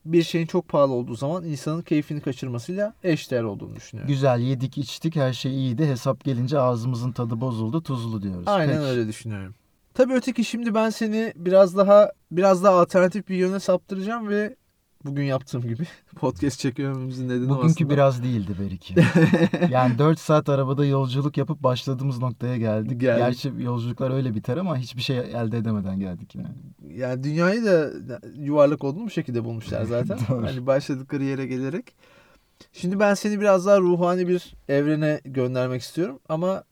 bir 0.05 0.23
şeyin 0.23 0.47
çok 0.47 0.69
pahalı 0.69 0.93
olduğu 0.93 1.15
zaman 1.15 1.45
insanın 1.45 1.83
keyfini 1.83 2.21
kaçırmasıyla 2.21 2.95
eşdeğer 3.05 3.43
olduğunu 3.43 3.77
düşünüyorum. 3.77 4.15
Güzel 4.15 4.41
yedik 4.41 4.79
içtik 4.79 5.17
her 5.17 5.33
şey 5.33 5.53
iyiydi 5.53 5.87
hesap 5.87 6.25
gelince 6.25 6.59
ağzımızın 6.59 7.13
tadı 7.13 7.41
bozuldu 7.41 7.83
tuzlu 7.83 8.23
diyoruz. 8.23 8.49
Aynen 8.49 8.75
Peki. 8.75 8.81
öyle 8.81 9.09
düşünüyorum. 9.09 9.55
Tabii 9.95 10.13
öteki 10.13 10.45
şimdi 10.45 10.75
ben 10.75 10.91
seni 10.91 11.33
biraz 11.37 11.77
daha 11.77 12.13
biraz 12.31 12.65
daha 12.65 12.81
alternatif 12.81 13.29
bir 13.29 13.37
yöne 13.37 13.61
saptıracağım 13.61 14.29
ve 14.29 14.57
bugün 15.05 15.23
yaptığım 15.23 15.63
gibi 15.63 15.83
podcast 16.17 16.59
çekmememizin 16.59 17.29
nedeni 17.29 17.49
Bugünkü 17.49 17.67
aslında. 17.67 17.91
biraz 17.91 18.23
değildi 18.23 18.53
Beriki. 18.61 18.95
yani 19.71 19.99
4 19.99 20.19
saat 20.19 20.49
arabada 20.49 20.85
yolculuk 20.85 21.37
yapıp 21.37 21.63
başladığımız 21.63 22.19
noktaya 22.19 22.57
geldik. 22.57 23.01
Geldik. 23.01 23.19
Gerçi 23.19 23.53
yolculuklar 23.63 24.11
öyle 24.11 24.35
biter 24.35 24.57
ama 24.57 24.77
hiçbir 24.77 25.03
şey 25.03 25.19
elde 25.19 25.59
edemeden 25.59 26.01
geldik 26.01 26.35
yani. 26.35 26.49
Yani 26.97 27.23
dünyayı 27.25 27.65
da 27.65 27.91
yuvarlak 28.37 28.85
olduğunu 28.85 29.05
bu 29.05 29.11
şekilde 29.11 29.45
bulmuşlar 29.45 29.85
zaten. 29.85 30.19
Hani 30.29 30.67
başladıkları 30.67 31.25
yere 31.25 31.47
gelerek. 31.47 31.85
Şimdi 32.73 33.01
ben 33.01 33.15
seni 33.15 33.41
biraz 33.41 33.67
daha 33.67 33.79
ruhani 33.81 34.29
bir 34.29 34.55
evrene 34.69 35.21
göndermek 35.25 35.83
istiyorum 35.83 36.19
ama 36.29 36.65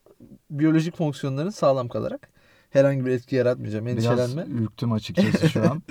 biyolojik 0.50 0.96
fonksiyonların 0.96 1.50
sağlam 1.50 1.88
kalarak 1.88 2.28
herhangi 2.70 3.06
bir 3.06 3.10
etki 3.10 3.36
yaratmayacağım. 3.36 3.86
Biraz 3.86 4.06
Endişelenme. 4.06 4.44
ürktüm 4.62 4.92
açıkçası 4.92 5.48
şu 5.48 5.70
an. 5.70 5.82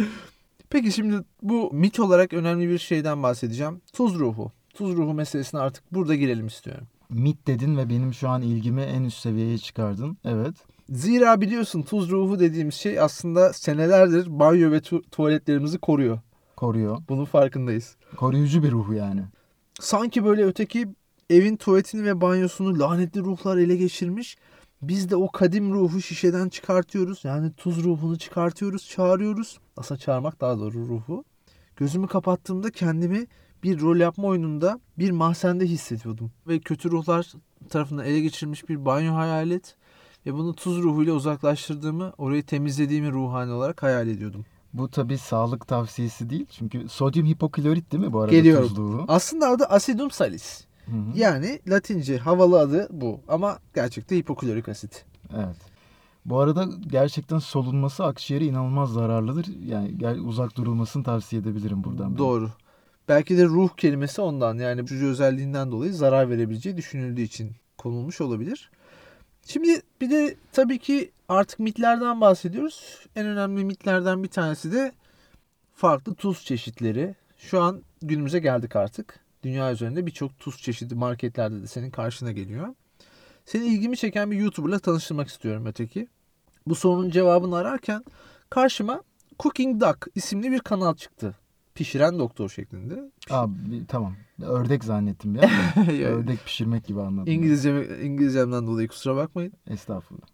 Peki 0.70 0.92
şimdi 0.92 1.16
bu 1.42 1.70
mit 1.74 2.00
olarak 2.00 2.34
önemli 2.34 2.70
bir 2.70 2.78
şeyden 2.78 3.24
bahsedeceğim. 3.24 3.82
Tuz 3.94 4.20
ruhu. 4.20 4.52
Tuz 4.74 4.98
ruhu 4.98 5.14
meselesine 5.14 5.60
artık 5.60 5.84
burada 5.94 6.16
girelim 6.16 6.48
istiyorum. 6.48 6.88
Mit 7.10 7.48
dedin 7.48 7.78
ve 7.78 7.90
benim 7.90 8.14
şu 8.14 8.30
an 8.30 8.42
ilgimi 8.42 8.82
en 8.82 9.04
üst 9.04 9.18
seviyeye 9.18 9.58
çıkardın. 9.58 10.18
Evet. 10.26 10.56
Zira 10.90 11.42
biliyorsun 11.42 11.82
tuz 11.82 12.12
ruhu 12.12 12.40
dediğimiz 12.40 12.76
şey 12.76 13.00
aslında 13.00 13.54
senelerdir 13.54 14.40
banyo 14.40 14.72
ve 14.72 14.78
tu- 14.78 15.10
tuvaletlerimizi 15.12 15.78
koruyor. 15.78 16.20
Koruyor. 16.56 16.98
Bunun 17.10 17.26
farkındayız. 17.26 17.96
Koruyucu 18.16 18.64
bir 18.64 18.72
ruh 18.72 18.96
yani. 18.96 19.22
Sanki 19.80 20.26
böyle 20.26 20.46
öteki 20.46 20.88
evin 21.30 21.56
tuvaletini 21.58 22.04
ve 22.04 22.22
banyosunu 22.22 22.80
lanetli 22.80 23.22
ruhlar 23.22 23.58
ele 23.58 23.76
geçirmiş. 23.76 24.38
Biz 24.82 25.10
de 25.10 25.16
o 25.16 25.32
kadim 25.32 25.74
ruhu 25.74 26.02
şişeden 26.02 26.50
çıkartıyoruz. 26.50 27.26
Yani 27.26 27.52
tuz 27.58 27.84
ruhunu 27.84 28.18
çıkartıyoruz, 28.18 28.90
çağırıyoruz. 28.90 29.60
Aslında 29.78 30.00
çağırmak 30.00 30.42
daha 30.42 30.60
doğru 30.60 30.88
ruhu. 30.88 31.24
Gözümü 31.76 32.08
kapattığımda 32.08 32.72
kendimi 32.72 33.28
bir 33.64 33.82
rol 33.82 33.98
yapma 33.98 34.28
oyununda 34.28 34.80
bir 35.00 35.12
mahzende 35.12 35.66
hissediyordum. 35.66 36.32
Ve 36.48 36.60
kötü 36.60 36.92
ruhlar 36.92 37.34
tarafından 37.70 38.06
ele 38.06 38.20
geçirilmiş 38.20 38.70
bir 38.70 38.86
banyo 38.86 39.16
hayal 39.16 39.52
et. 39.52 39.76
Ve 40.26 40.34
bunu 40.34 40.54
tuz 40.56 40.84
ruhuyla 40.84 41.14
uzaklaştırdığımı, 41.14 42.14
orayı 42.18 42.44
temizlediğimi 42.46 43.12
ruhani 43.12 43.52
olarak 43.52 43.84
hayal 43.84 44.08
ediyordum. 44.08 44.46
Bu 44.74 44.90
tabi 44.90 45.18
sağlık 45.18 45.68
tavsiyesi 45.68 46.30
değil. 46.30 46.46
Çünkü 46.50 46.90
sodyum 46.90 47.28
hipoklorit 47.28 47.92
değil 47.92 48.04
mi 48.04 48.14
bu 48.14 48.20
arada 48.20 48.32
Geliyorum. 48.36 48.68
tuzluğu? 48.68 49.06
Aslında 49.08 49.50
adı 49.50 49.66
acidum 49.66 50.12
salis. 50.12 50.67
Hı 50.88 50.92
hı. 50.92 51.18
Yani 51.20 51.60
Latince 51.68 52.18
havalı 52.18 52.60
adı 52.60 52.88
bu 52.92 53.22
ama 53.28 53.60
gerçekte 53.76 54.18
hipoklorik 54.18 54.70
asit. 54.70 55.06
Evet. 55.36 55.56
Bu 56.26 56.40
arada 56.40 56.68
gerçekten 56.88 57.40
solunması 57.40 58.06
akciğere 58.06 58.46
inanılmaz 58.46 58.94
zararlıdır. 58.94 59.46
Yani 59.66 60.22
uzak 60.22 60.58
durulmasını 60.58 61.04
tavsiye 61.04 61.42
edebilirim 61.42 61.84
buradan. 61.84 62.12
ben. 62.12 62.18
Doğru. 62.18 62.50
Belki 63.10 63.38
de 63.38 63.46
ruh 63.46 63.70
kelimesi 63.78 64.22
ondan 64.22 64.58
yani 64.58 64.90
bu 64.90 64.94
özelliğinden 64.94 65.72
dolayı 65.72 65.94
zarar 65.94 66.30
verebileceği 66.30 66.78
düşünüldüğü 66.78 67.22
için 67.22 67.52
konulmuş 67.78 68.22
olabilir. 68.22 68.72
Şimdi 69.46 69.82
bir 70.02 70.10
de 70.10 70.36
tabii 70.52 70.80
ki 70.80 71.12
artık 71.30 71.60
mitlerden 71.60 72.22
bahsediyoruz. 72.22 73.06
En 73.16 73.26
önemli 73.26 73.66
mitlerden 73.66 74.24
bir 74.24 74.28
tanesi 74.28 74.72
de 74.72 74.92
farklı 75.74 76.16
tuz 76.16 76.46
çeşitleri. 76.46 77.16
Şu 77.38 77.62
an 77.62 77.82
günümüze 78.02 78.40
geldik 78.40 78.76
artık. 78.76 79.20
Dünya 79.44 79.72
üzerinde 79.72 80.06
birçok 80.06 80.40
tuz 80.40 80.58
çeşidi 80.62 80.96
marketlerde 80.96 81.62
de 81.62 81.68
senin 81.68 81.92
karşına 81.92 82.32
geliyor. 82.32 82.76
Senin 83.46 83.66
ilgimi 83.66 83.98
çeken 83.98 84.32
bir 84.32 84.38
YouTuber'la 84.38 84.80
tanıştırmak 84.80 85.28
istiyorum 85.28 85.66
öteki. 85.66 86.08
Bu 86.68 86.76
sorunun 86.76 87.10
cevabını 87.10 87.56
ararken 87.56 88.04
karşıma 88.50 89.04
Cooking 89.40 89.82
Duck 89.82 90.08
isimli 90.16 90.52
bir 90.52 90.60
kanal 90.60 90.96
çıktı. 90.96 91.36
Pişiren 91.76 92.20
doktor 92.20 92.50
şeklinde. 92.50 93.12
Aa, 93.30 93.48
bir- 93.50 93.86
tamam. 93.88 94.16
Ördek 94.42 94.84
zannettim 94.84 95.36
ya. 95.36 95.50
Ördek 96.08 96.46
pişirmek 96.46 96.86
gibi 96.86 97.02
anladım. 97.02 97.34
İngilizce, 97.34 98.00
İngilizcemden 98.04 98.68
dolayı 98.68 98.88
kusura 98.88 99.16
bakmayın. 99.16 99.54
Estağfurullah. 99.68 100.28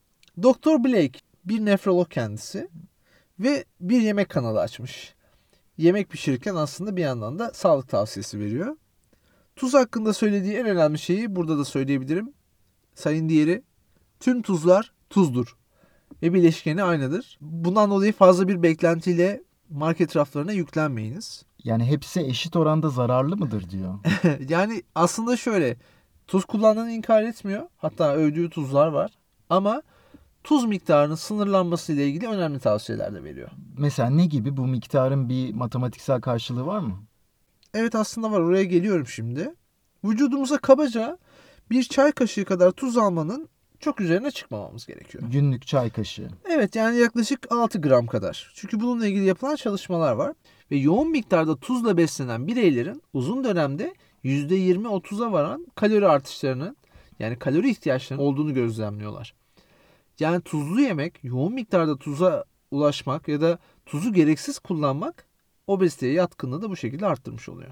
Doktor 0.43 0.83
Blake 0.83 1.19
bir 1.45 1.65
nefrolog 1.65 2.09
kendisi 2.09 2.69
ve 3.39 3.65
bir 3.81 4.01
yemek 4.01 4.29
kanalı 4.29 4.59
açmış. 4.59 5.13
Yemek 5.77 6.09
pişirirken 6.09 6.55
aslında 6.55 6.95
bir 6.95 7.01
yandan 7.01 7.39
da 7.39 7.51
sağlık 7.53 7.89
tavsiyesi 7.89 8.39
veriyor. 8.39 8.77
Tuz 9.55 9.73
hakkında 9.73 10.13
söylediği 10.13 10.53
en 10.53 10.65
önemli 10.65 10.99
şeyi 10.99 11.35
burada 11.35 11.57
da 11.57 11.65
söyleyebilirim. 11.65 12.33
Sayın 12.95 13.29
diğeri 13.29 13.63
tüm 14.19 14.41
tuzlar 14.41 14.93
tuzdur 15.09 15.57
ve 16.21 16.33
bileşkeni 16.33 16.83
aynıdır. 16.83 17.37
Bundan 17.41 17.89
dolayı 17.89 18.13
fazla 18.13 18.47
bir 18.47 18.63
beklentiyle 18.63 19.43
market 19.69 20.15
raflarına 20.15 20.51
yüklenmeyiniz. 20.51 21.45
Yani 21.63 21.85
hepsi 21.85 22.21
eşit 22.21 22.55
oranda 22.55 22.89
zararlı 22.89 23.37
mıdır 23.37 23.69
diyor. 23.69 23.99
yani 24.49 24.83
aslında 24.95 25.37
şöyle 25.37 25.77
tuz 26.27 26.45
kullandığını 26.45 26.91
inkar 26.91 27.23
etmiyor. 27.23 27.67
Hatta 27.77 28.13
övdüğü 28.13 28.49
tuzlar 28.49 28.87
var. 28.87 29.11
Ama 29.49 29.81
tuz 30.43 30.65
miktarının 30.65 31.15
sınırlanması 31.15 31.93
ile 31.93 32.07
ilgili 32.07 32.27
önemli 32.27 32.59
tavsiyeler 32.59 33.13
de 33.13 33.23
veriyor. 33.23 33.49
Mesela 33.77 34.09
ne 34.09 34.25
gibi 34.25 34.57
bu 34.57 34.67
miktarın 34.67 35.29
bir 35.29 35.53
matematiksel 35.53 36.21
karşılığı 36.21 36.65
var 36.65 36.79
mı? 36.79 37.03
Evet 37.73 37.95
aslında 37.95 38.31
var 38.31 38.39
oraya 38.39 38.63
geliyorum 38.63 39.07
şimdi. 39.07 39.53
Vücudumuza 40.03 40.57
kabaca 40.57 41.17
bir 41.69 41.83
çay 41.83 42.11
kaşığı 42.11 42.45
kadar 42.45 42.71
tuz 42.71 42.97
almanın 42.97 43.49
çok 43.79 44.01
üzerine 44.01 44.31
çıkmamamız 44.31 44.85
gerekiyor. 44.85 45.23
Günlük 45.31 45.67
çay 45.67 45.89
kaşığı. 45.89 46.27
Evet 46.49 46.75
yani 46.75 46.97
yaklaşık 46.97 47.51
6 47.51 47.81
gram 47.81 48.07
kadar. 48.07 48.51
Çünkü 48.55 48.79
bununla 48.79 49.07
ilgili 49.07 49.25
yapılan 49.25 49.55
çalışmalar 49.55 50.13
var. 50.13 50.33
Ve 50.71 50.75
yoğun 50.75 51.11
miktarda 51.11 51.59
tuzla 51.59 51.97
beslenen 51.97 52.47
bireylerin 52.47 53.03
uzun 53.13 53.43
dönemde 53.43 53.93
%20-30'a 54.23 55.31
varan 55.31 55.67
kalori 55.75 56.07
artışlarının 56.07 56.77
yani 57.19 57.39
kalori 57.39 57.69
ihtiyaçlarının 57.69 58.25
olduğunu 58.25 58.53
gözlemliyorlar. 58.53 59.33
Yani 60.19 60.41
tuzlu 60.41 60.81
yemek, 60.81 61.23
yoğun 61.23 61.53
miktarda 61.53 61.97
tuza 61.97 62.45
ulaşmak 62.71 63.27
ya 63.27 63.41
da 63.41 63.59
tuzu 63.85 64.13
gereksiz 64.13 64.59
kullanmak 64.59 65.25
obeziteye 65.67 66.13
yatkınlığı 66.13 66.61
da 66.61 66.69
bu 66.69 66.75
şekilde 66.75 67.05
arttırmış 67.05 67.49
oluyor. 67.49 67.71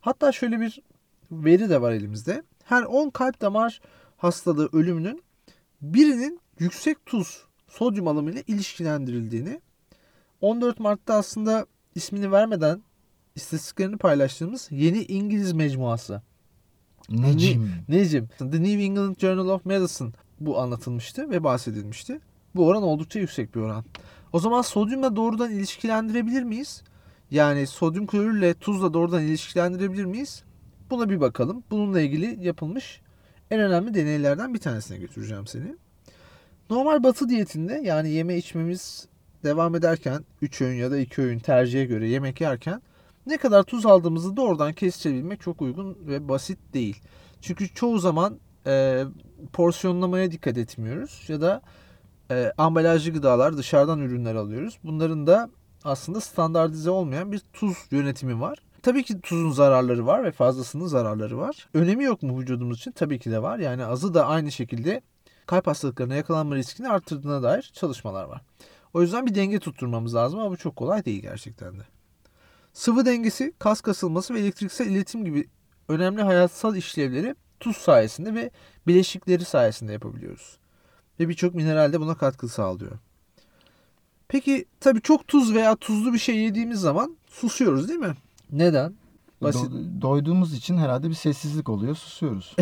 Hatta 0.00 0.32
şöyle 0.32 0.60
bir 0.60 0.82
veri 1.30 1.70
de 1.70 1.82
var 1.82 1.92
elimizde. 1.92 2.42
Her 2.64 2.82
10 2.82 3.10
kalp 3.10 3.40
damar 3.40 3.80
hastalığı 4.16 4.68
ölümünün 4.72 5.22
birinin 5.82 6.40
yüksek 6.58 7.06
tuz, 7.06 7.44
sodyum 7.68 8.08
alımı 8.08 8.30
ile 8.30 8.42
ilişkilendirildiğini 8.46 9.60
14 10.40 10.80
Mart'ta 10.80 11.14
aslında 11.14 11.66
ismini 11.94 12.32
vermeden 12.32 12.82
istatistiklerini 13.34 13.96
paylaştığımız 13.96 14.68
yeni 14.70 15.02
İngiliz 15.02 15.52
mecmuası. 15.52 16.22
Necim. 17.08 17.72
Necim. 17.88 18.28
The 18.38 18.62
New 18.62 18.82
England 18.82 19.16
Journal 19.18 19.48
of 19.48 19.66
Medicine 19.66 20.10
bu 20.40 20.60
anlatılmıştı 20.60 21.30
ve 21.30 21.44
bahsedilmişti. 21.44 22.20
Bu 22.54 22.66
oran 22.66 22.82
oldukça 22.82 23.20
yüksek 23.20 23.54
bir 23.54 23.60
oran. 23.60 23.84
O 24.32 24.38
zaman 24.38 24.62
sodyumla 24.62 25.16
doğrudan 25.16 25.52
ilişkilendirebilir 25.52 26.42
miyiz? 26.42 26.82
Yani 27.30 27.66
sodyum 27.66 28.06
klorürle 28.06 28.54
tuzla 28.54 28.94
doğrudan 28.94 29.22
ilişkilendirebilir 29.22 30.04
miyiz? 30.04 30.42
Buna 30.90 31.10
bir 31.10 31.20
bakalım. 31.20 31.62
Bununla 31.70 32.00
ilgili 32.00 32.46
yapılmış 32.46 33.00
en 33.50 33.60
önemli 33.60 33.94
deneylerden 33.94 34.54
bir 34.54 34.58
tanesine 34.58 34.98
götüreceğim 34.98 35.46
seni. 35.46 35.76
Normal 36.70 37.02
batı 37.02 37.28
diyetinde 37.28 37.80
yani 37.84 38.10
yeme 38.10 38.36
içmemiz 38.36 39.08
devam 39.44 39.74
ederken 39.74 40.24
3 40.42 40.60
öğün 40.60 40.76
ya 40.76 40.90
da 40.90 40.98
2 40.98 41.22
öğün 41.22 41.38
tercihe 41.38 41.84
göre 41.84 42.08
yemek 42.08 42.40
yerken 42.40 42.82
ne 43.26 43.36
kadar 43.36 43.62
tuz 43.62 43.86
aldığımızı 43.86 44.36
doğrudan 44.36 44.72
kestirebilmek 44.72 45.40
çok 45.40 45.62
uygun 45.62 45.98
ve 46.06 46.28
basit 46.28 46.58
değil. 46.74 47.02
Çünkü 47.40 47.68
çoğu 47.68 47.98
zaman 47.98 48.38
e, 48.66 49.04
porsiyonlamaya 49.52 50.30
dikkat 50.30 50.58
etmiyoruz 50.58 51.24
ya 51.28 51.40
da 51.40 51.62
e, 52.30 52.52
ambalajlı 52.58 53.12
gıdalar 53.12 53.56
dışarıdan 53.56 54.00
ürünler 54.00 54.34
alıyoruz. 54.34 54.78
Bunların 54.84 55.26
da 55.26 55.50
aslında 55.88 56.20
standartize 56.20 56.90
olmayan 56.90 57.32
bir 57.32 57.42
tuz 57.52 57.76
yönetimi 57.90 58.40
var. 58.40 58.58
Tabii 58.82 59.04
ki 59.04 59.20
tuzun 59.20 59.50
zararları 59.50 60.06
var 60.06 60.24
ve 60.24 60.32
fazlasının 60.32 60.86
zararları 60.86 61.38
var. 61.38 61.68
Önemi 61.74 62.04
yok 62.04 62.22
mu 62.22 62.40
vücudumuz 62.40 62.78
için? 62.78 62.92
Tabii 62.92 63.18
ki 63.18 63.30
de 63.30 63.42
var. 63.42 63.58
Yani 63.58 63.84
azı 63.84 64.14
da 64.14 64.26
aynı 64.26 64.52
şekilde 64.52 65.02
kalp 65.46 65.66
hastalıklarına 65.66 66.14
yakalanma 66.14 66.56
riskini 66.56 66.88
arttırdığına 66.88 67.42
dair 67.42 67.70
çalışmalar 67.74 68.24
var. 68.24 68.42
O 68.94 69.02
yüzden 69.02 69.26
bir 69.26 69.34
denge 69.34 69.58
tutturmamız 69.58 70.14
lazım 70.14 70.40
ama 70.40 70.50
bu 70.50 70.56
çok 70.56 70.76
kolay 70.76 71.04
değil 71.04 71.22
gerçekten 71.22 71.78
de. 71.78 71.82
Sıvı 72.72 73.06
dengesi, 73.06 73.52
kas 73.58 73.80
kasılması 73.80 74.34
ve 74.34 74.40
elektriksel 74.40 74.86
iletim 74.86 75.24
gibi 75.24 75.48
önemli 75.88 76.22
hayatsal 76.22 76.76
işlevleri 76.76 77.34
tuz 77.60 77.76
sayesinde 77.76 78.34
ve 78.34 78.50
bileşikleri 78.86 79.44
sayesinde 79.44 79.92
yapabiliyoruz. 79.92 80.58
Ve 81.20 81.28
birçok 81.28 81.54
mineral 81.54 81.92
de 81.92 82.00
buna 82.00 82.14
katkı 82.14 82.48
sağlıyor. 82.48 82.98
Peki 84.28 84.64
tabii 84.80 85.00
çok 85.00 85.28
tuz 85.28 85.54
veya 85.54 85.76
tuzlu 85.76 86.12
bir 86.12 86.18
şey 86.18 86.36
yediğimiz 86.36 86.80
zaman 86.80 87.16
susuyoruz 87.30 87.88
değil 87.88 88.00
mi? 88.00 88.14
Neden? 88.52 88.94
Basit. 89.42 89.62
Do- 89.62 90.00
doyduğumuz 90.02 90.54
için 90.54 90.76
herhalde 90.76 91.08
bir 91.08 91.14
sessizlik 91.14 91.68
oluyor. 91.68 91.94
Susuyoruz. 91.94 92.56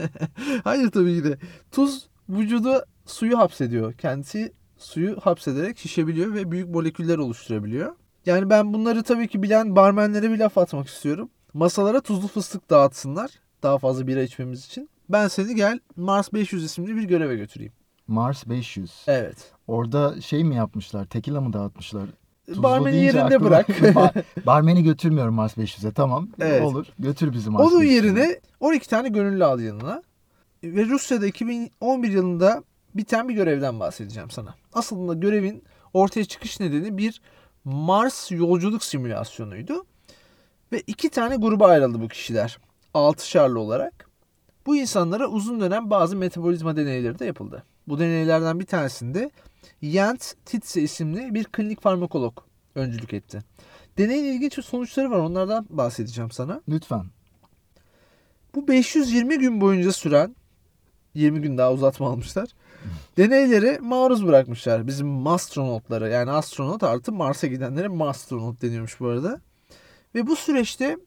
Hayır 0.64 0.90
tabii 0.90 1.16
ki 1.16 1.24
de. 1.24 1.38
Tuz 1.72 2.08
vücuda 2.28 2.84
suyu 3.06 3.38
hapsediyor. 3.38 3.92
Kendisi 3.92 4.52
suyu 4.78 5.16
hapsederek 5.20 5.78
şişebiliyor 5.78 6.34
ve 6.34 6.50
büyük 6.50 6.68
moleküller 6.68 7.18
oluşturabiliyor. 7.18 7.94
Yani 8.26 8.50
ben 8.50 8.72
bunları 8.72 9.02
tabii 9.02 9.28
ki 9.28 9.42
bilen 9.42 9.76
barmenlere 9.76 10.30
bir 10.30 10.38
laf 10.38 10.58
atmak 10.58 10.88
istiyorum. 10.88 11.28
Masalara 11.54 12.00
tuzlu 12.00 12.28
fıstık 12.28 12.70
dağıtsınlar. 12.70 13.30
Daha 13.62 13.78
fazla 13.78 14.06
bira 14.06 14.22
içmemiz 14.22 14.66
için. 14.66 14.88
Ben 15.08 15.28
seni 15.28 15.54
gel 15.54 15.78
Mars 15.96 16.32
500 16.32 16.64
isimli 16.64 16.96
bir 16.96 17.02
göreve 17.02 17.36
götüreyim. 17.36 17.72
Mars 18.06 18.46
500. 18.46 18.92
Evet. 19.06 19.52
Orada 19.72 20.20
şey 20.20 20.44
mi 20.44 20.54
yapmışlar? 20.56 21.04
Tekila 21.04 21.40
mı 21.40 21.52
dağıtmışlar? 21.52 22.02
Tuzlu 22.46 22.62
Barmeni 22.62 22.96
yerinde 22.96 23.22
aklıma- 23.22 23.44
bırak. 23.44 23.68
Bar- 23.94 24.12
barmeni 24.46 24.82
götürmüyorum 24.82 25.34
Mars 25.34 25.56
500'e. 25.56 25.92
Tamam. 25.92 26.28
Evet. 26.40 26.62
Olur. 26.62 26.86
Götür 26.98 27.32
bizi 27.32 27.50
Mars 27.50 27.72
Onun 27.72 27.82
500'e. 27.82 27.92
yerine 27.92 28.40
12 28.60 28.88
tane 28.88 29.08
gönüllü 29.08 29.44
al 29.44 29.60
yanına. 29.60 30.02
Ve 30.64 30.84
Rusya'da 30.84 31.26
2011 31.26 32.08
yılında 32.10 32.62
biten 32.94 33.28
bir 33.28 33.34
görevden 33.34 33.80
bahsedeceğim 33.80 34.30
sana. 34.30 34.54
Aslında 34.72 35.14
görevin 35.14 35.64
ortaya 35.94 36.24
çıkış 36.24 36.60
nedeni 36.60 36.98
bir 36.98 37.20
Mars 37.64 38.30
yolculuk 38.30 38.84
simülasyonuydu. 38.84 39.84
Ve 40.72 40.82
iki 40.86 41.08
tane 41.08 41.36
gruba 41.36 41.66
ayrıldı 41.66 42.00
bu 42.00 42.08
kişiler. 42.08 42.58
Altışarlı 42.94 43.58
olarak. 43.60 44.10
Bu 44.66 44.76
insanlara 44.76 45.26
uzun 45.28 45.60
dönem 45.60 45.90
bazı 45.90 46.16
metabolizma 46.16 46.76
deneyleri 46.76 47.18
de 47.18 47.24
yapıldı. 47.24 47.62
Bu 47.88 47.98
deneylerden 47.98 48.60
bir 48.60 48.66
tanesinde 48.66 49.30
Jens 49.82 50.34
Titze 50.44 50.80
isimli 50.80 51.34
bir 51.34 51.44
klinik 51.44 51.80
farmakolog 51.80 52.38
öncülük 52.74 53.12
etti. 53.12 53.40
Deneyin 53.98 54.24
ilginç 54.24 54.64
sonuçları 54.64 55.10
var. 55.10 55.18
Onlardan 55.18 55.66
bahsedeceğim 55.70 56.30
sana. 56.30 56.60
Lütfen. 56.68 57.04
Bu 58.54 58.68
520 58.68 59.38
gün 59.38 59.60
boyunca 59.60 59.92
süren 59.92 60.36
20 61.14 61.40
gün 61.40 61.58
daha 61.58 61.72
uzatma 61.72 62.10
almışlar. 62.10 62.48
Deneyleri 63.16 63.78
maruz 63.80 64.26
bırakmışlar. 64.26 64.86
Bizim 64.86 65.06
mastronotları 65.06 66.08
yani 66.08 66.30
astronot 66.30 66.82
artı 66.82 67.12
Mars'a 67.12 67.46
gidenlere 67.46 67.88
mastronot 67.88 68.62
deniyormuş 68.62 69.00
bu 69.00 69.06
arada. 69.06 69.40
Ve 70.14 70.26
bu 70.26 70.36
süreçte 70.36 70.98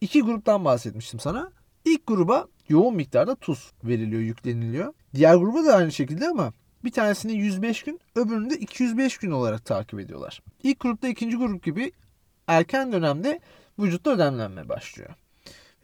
iki 0.00 0.22
gruptan 0.22 0.64
bahsetmiştim 0.64 1.20
sana. 1.20 1.50
İlk 1.84 2.06
gruba 2.06 2.46
yoğun 2.68 2.94
miktarda 2.94 3.34
tuz 3.34 3.72
veriliyor, 3.84 4.22
yükleniliyor. 4.22 4.92
Diğer 5.14 5.34
gruba 5.34 5.64
da 5.64 5.74
aynı 5.74 5.92
şekilde 5.92 6.28
ama 6.28 6.52
bir 6.84 6.90
tanesini 6.90 7.32
105 7.32 7.82
gün, 7.82 8.00
öbürünü 8.14 8.50
de 8.50 8.58
205 8.58 9.18
gün 9.18 9.30
olarak 9.30 9.64
takip 9.64 10.00
ediyorlar. 10.00 10.42
İlk 10.62 10.80
grupta 10.80 11.08
ikinci 11.08 11.36
grup 11.36 11.64
gibi 11.64 11.92
erken 12.46 12.92
dönemde 12.92 13.40
vücutta 13.78 14.10
ödemlenme 14.10 14.68
başlıyor. 14.68 15.10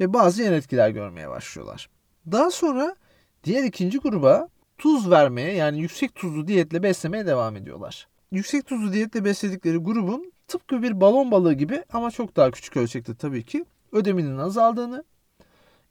Ve 0.01 0.13
bazı 0.13 0.43
yan 0.43 0.53
etkiler 0.53 0.91
görmeye 0.91 1.29
başlıyorlar. 1.29 1.89
Daha 2.33 2.51
sonra 2.51 2.97
diğer 3.45 3.65
ikinci 3.65 3.99
gruba 3.99 4.49
tuz 4.79 5.11
vermeye 5.11 5.53
yani 5.53 5.81
yüksek 5.81 6.15
tuzlu 6.15 6.49
diyetle 6.49 6.83
beslemeye 6.83 7.27
devam 7.27 7.57
ediyorlar. 7.57 8.09
Yüksek 8.33 8.67
tuzlu 8.67 8.93
diyetle 8.93 9.25
besledikleri 9.25 9.77
grubun 9.77 10.33
tıpkı 10.49 10.83
bir 10.83 11.01
balon 11.01 11.31
balığı 11.31 11.55
gibi 11.55 11.85
ama 11.93 12.11
çok 12.11 12.37
daha 12.37 12.51
küçük 12.51 12.77
ölçekte 12.77 13.15
tabii 13.15 13.43
ki 13.43 13.65
ödeminin 13.93 14.39
azaldığını, 14.39 15.05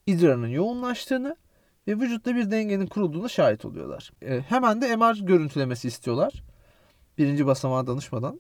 idrarının 0.06 0.48
yoğunlaştığını 0.48 1.36
ve 1.88 2.00
vücutta 2.00 2.36
bir 2.36 2.52
dengenin 2.52 2.88
kurulduğuna 2.88 3.28
şahit 3.28 3.65
oluyorlar. 3.65 4.12
E, 4.22 4.41
hemen 4.41 4.82
de 4.82 4.96
MR 4.96 5.26
görüntülemesi 5.26 5.88
istiyorlar. 5.88 6.43
Birinci 7.17 7.46
basamağa 7.46 7.88
danışmadan. 7.88 8.39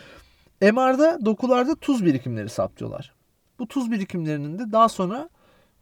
MR'da 0.62 1.24
dokularda 1.24 1.74
tuz 1.74 2.04
birikimleri 2.04 2.48
saptıyorlar. 2.48 3.14
Bu 3.58 3.68
tuz 3.68 3.90
birikimlerinin 3.90 4.58
de 4.58 4.72
daha 4.72 4.88
sonra 4.88 5.28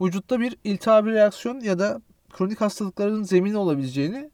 vücutta 0.01 0.41
bir 0.41 0.57
iltihabi 0.65 1.11
reaksiyon 1.11 1.61
ya 1.61 1.79
da 1.79 2.01
kronik 2.31 2.61
hastalıkların 2.61 3.23
zemini 3.23 3.57
olabileceğini 3.57 4.31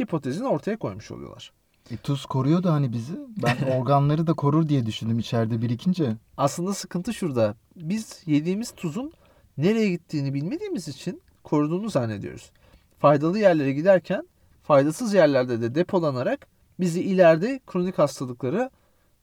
hipotezini 0.00 0.46
ortaya 0.46 0.78
koymuş 0.78 1.10
oluyorlar. 1.10 1.52
E, 1.90 1.96
tuz 1.96 2.26
koruyor 2.26 2.62
da 2.62 2.72
hani 2.72 2.92
bizi. 2.92 3.12
Ben 3.42 3.56
organları 3.78 4.26
da 4.26 4.32
korur 4.32 4.68
diye 4.68 4.86
düşündüm 4.86 5.18
içeride 5.18 5.62
birikince. 5.62 6.16
Aslında 6.36 6.74
sıkıntı 6.74 7.14
şurada. 7.14 7.54
Biz 7.76 8.22
yediğimiz 8.26 8.72
tuzun 8.72 9.12
nereye 9.58 9.90
gittiğini 9.90 10.34
bilmediğimiz 10.34 10.88
için 10.88 11.22
koruduğunu 11.52 11.90
zannediyoruz. 11.90 12.50
Faydalı 12.98 13.38
yerlere 13.38 13.72
giderken 13.72 14.28
faydasız 14.62 15.14
yerlerde 15.14 15.60
de 15.60 15.74
depolanarak 15.74 16.46
bizi 16.80 17.02
ileride 17.02 17.60
kronik 17.66 17.98
hastalıklara 17.98 18.70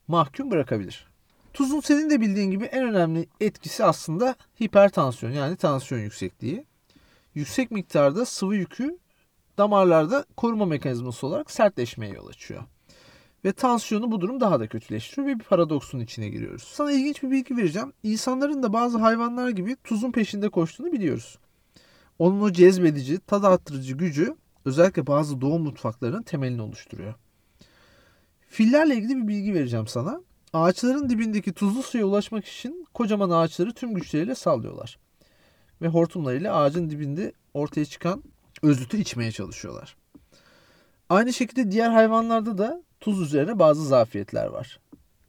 mahkum 0.07 0.51
bırakabilir. 0.51 1.07
Tuzun 1.53 1.79
senin 1.79 2.09
de 2.09 2.21
bildiğin 2.21 2.51
gibi 2.51 2.65
en 2.65 2.83
önemli 2.83 3.27
etkisi 3.39 3.85
aslında 3.85 4.35
hipertansiyon 4.61 5.31
yani 5.31 5.55
tansiyon 5.55 6.01
yüksekliği. 6.01 6.65
Yüksek 7.35 7.71
miktarda 7.71 8.25
sıvı 8.25 8.55
yükü 8.55 8.97
damarlarda 9.57 10.25
koruma 10.37 10.65
mekanizması 10.65 11.27
olarak 11.27 11.51
sertleşmeye 11.51 12.13
yol 12.13 12.27
açıyor. 12.27 12.63
Ve 13.45 13.51
tansiyonu 13.51 14.11
bu 14.11 14.21
durum 14.21 14.39
daha 14.39 14.59
da 14.59 14.67
kötüleştiriyor 14.67 15.27
ve 15.27 15.39
bir 15.39 15.43
paradoksun 15.43 15.99
içine 15.99 16.29
giriyoruz. 16.29 16.63
Sana 16.63 16.91
ilginç 16.91 17.23
bir 17.23 17.31
bilgi 17.31 17.57
vereceğim. 17.57 17.93
İnsanların 18.03 18.63
da 18.63 18.73
bazı 18.73 18.97
hayvanlar 18.97 19.49
gibi 19.49 19.75
tuzun 19.83 20.11
peşinde 20.11 20.49
koştuğunu 20.49 20.91
biliyoruz. 20.91 21.39
Onun 22.19 22.41
o 22.41 22.51
cezbedici, 22.51 23.19
tad 23.19 23.43
arttırıcı 23.43 23.95
gücü 23.95 24.35
özellikle 24.65 25.07
bazı 25.07 25.41
doğu 25.41 25.59
mutfaklarının 25.59 26.23
temelini 26.23 26.61
oluşturuyor. 26.61 27.13
Fillerle 28.47 28.95
ilgili 28.95 29.17
bir 29.17 29.27
bilgi 29.27 29.53
vereceğim 29.53 29.87
sana. 29.87 30.21
Ağaçların 30.53 31.09
dibindeki 31.09 31.53
tuzlu 31.53 31.83
suya 31.83 32.05
ulaşmak 32.05 32.45
için 32.45 32.87
kocaman 32.93 33.29
ağaçları 33.29 33.73
tüm 33.73 33.93
güçleriyle 33.93 34.35
sallıyorlar. 34.35 34.99
Ve 35.81 35.87
hortumlarıyla 35.87 36.55
ağacın 36.55 36.89
dibinde 36.89 37.33
ortaya 37.53 37.85
çıkan 37.85 38.23
özütü 38.61 38.97
içmeye 38.97 39.31
çalışıyorlar. 39.31 39.95
Aynı 41.09 41.33
şekilde 41.33 41.71
diğer 41.71 41.89
hayvanlarda 41.89 42.57
da 42.57 42.83
tuz 42.99 43.21
üzerine 43.21 43.59
bazı 43.59 43.85
zafiyetler 43.85 44.45
var. 44.47 44.79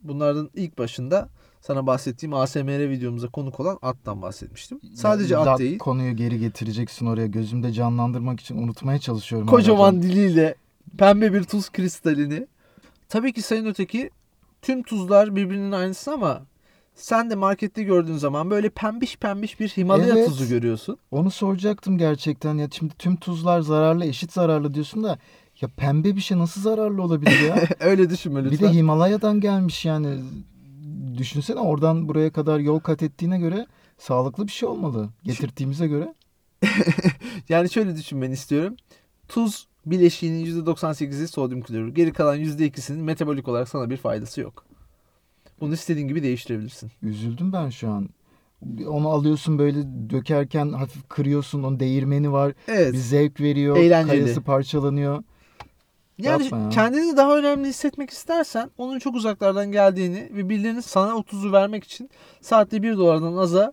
Bunlardan 0.03 0.51
ilk 0.55 0.79
başında 0.79 1.29
sana 1.61 1.87
bahsettiğim 1.87 2.35
ASMR 2.35 2.91
videomuza 2.91 3.29
konuk 3.29 3.61
olan 3.61 3.79
attan 3.83 4.23
bahsetmiştim. 4.23 4.81
Sadece 4.95 5.35
Ya, 5.35 5.41
at 5.41 5.59
değil. 5.59 5.79
Konuyu 5.79 6.17
geri 6.17 6.39
getireceksin 6.39 7.07
oraya. 7.07 7.27
Gözümde 7.27 7.73
canlandırmak 7.73 8.41
için 8.41 8.57
unutmaya 8.57 8.99
çalışıyorum. 8.99 9.47
Kocaman 9.49 9.93
hala. 9.93 10.03
diliyle 10.03 10.55
pembe 10.99 11.33
bir 11.33 11.43
tuz 11.45 11.71
kristalini. 11.71 12.47
Tabii 13.09 13.33
ki 13.33 13.43
sayın 13.43 13.67
öteki 13.67 14.11
tüm 14.63 14.83
tuzlar 14.83 15.37
birbirinin 15.37 15.73
aynısı 15.73 16.13
ama 16.13 16.43
sen 16.95 17.31
de 17.31 17.35
markette 17.35 17.83
gördüğün 17.83 18.17
zaman 18.17 18.51
böyle 18.51 18.69
pembiş 18.69 19.17
pembiş 19.17 19.61
bir 19.61 19.69
Himalaya 19.69 20.15
Evet. 20.15 20.27
tuzu 20.29 20.49
görüyorsun. 20.49 20.97
Onu 21.11 21.31
soracaktım 21.31 21.99
gerçekten. 21.99 22.59
Ya 22.59 22.69
şimdi 22.73 22.95
tüm 22.99 23.17
tuzlar 23.17 23.61
zararlı, 23.61 24.05
eşit 24.05 24.33
zararlı 24.33 24.75
diyorsun 24.75 25.05
da 25.05 25.19
ya 25.61 25.69
pembe 25.77 26.17
bir 26.17 26.21
şey 26.21 26.39
nasıl 26.39 26.61
zararlı 26.61 27.03
olabilir 27.03 27.41
ya? 27.49 27.63
Öyle 27.81 28.11
düşünme 28.11 28.45
bir 28.45 28.51
lütfen. 28.51 28.69
de 28.69 28.73
Himalaya'dan 28.75 29.41
gelmiş 29.41 29.85
yani. 29.85 30.21
Düşünsene 31.21 31.61
oradan 31.61 32.09
buraya 32.09 32.33
kadar 32.33 32.59
yol 32.59 32.81
kat 32.81 33.03
ettiğine 33.03 33.39
göre 33.39 33.67
sağlıklı 33.99 34.47
bir 34.47 34.53
şey 34.53 34.69
olmalı. 34.69 35.09
Getirdiğimize 35.25 35.87
göre. 35.87 36.15
Yani 37.49 37.71
şöyle 37.71 37.97
düşünmeni 37.97 38.33
istiyorum. 38.33 38.77
Tuz 39.29 39.69
bileşiğinin 39.87 40.65
%98'i 40.65 41.29
sodyum 41.29 41.63
klorür. 41.63 41.95
Geri 41.95 42.13
kalan 42.13 42.39
%2'sinin 42.39 43.03
metabolik 43.05 43.49
olarak 43.49 43.69
sana 43.69 43.91
bir 43.91 43.97
faydası 43.97 44.41
yok. 44.41 44.65
Bunu 45.61 45.75
istediğin 45.75 46.09
gibi 46.09 46.23
değiştirebilirsin. 46.23 46.91
Üzüldüm 47.03 47.53
ben 47.53 47.71
şu 47.71 47.91
an. 47.91 48.09
Onu 48.87 49.09
alıyorsun 49.09 49.59
böyle 49.59 49.79
dökerken 50.11 50.73
hafif 50.73 51.09
kırıyorsun. 51.09 51.63
Onun 51.63 51.81
değirmeni 51.81 52.33
var. 52.33 52.53
Evet. 52.69 52.93
Bir 52.93 52.99
zevk 52.99 53.41
veriyor. 53.41 53.77
Eğlenceli. 53.77 54.21
Kayası 54.21 54.43
parçalanıyor. 54.43 55.23
Yani 56.23 56.43
Yapma 56.43 56.59
ya. 56.59 56.69
kendini 56.69 57.17
daha 57.17 57.39
önemli 57.39 57.69
hissetmek 57.69 58.11
istersen 58.11 58.71
onun 58.79 58.99
çok 58.99 59.15
uzaklardan 59.15 59.73
geldiğini 59.73 60.29
ve 60.33 60.49
birilerinin 60.49 60.81
sana 60.81 61.15
o 61.17 61.23
tuzu 61.23 61.53
vermek 61.53 61.85
için 61.85 62.11
saatte 62.41 62.83
1 62.83 62.97
dolardan 62.97 63.37
aza 63.37 63.73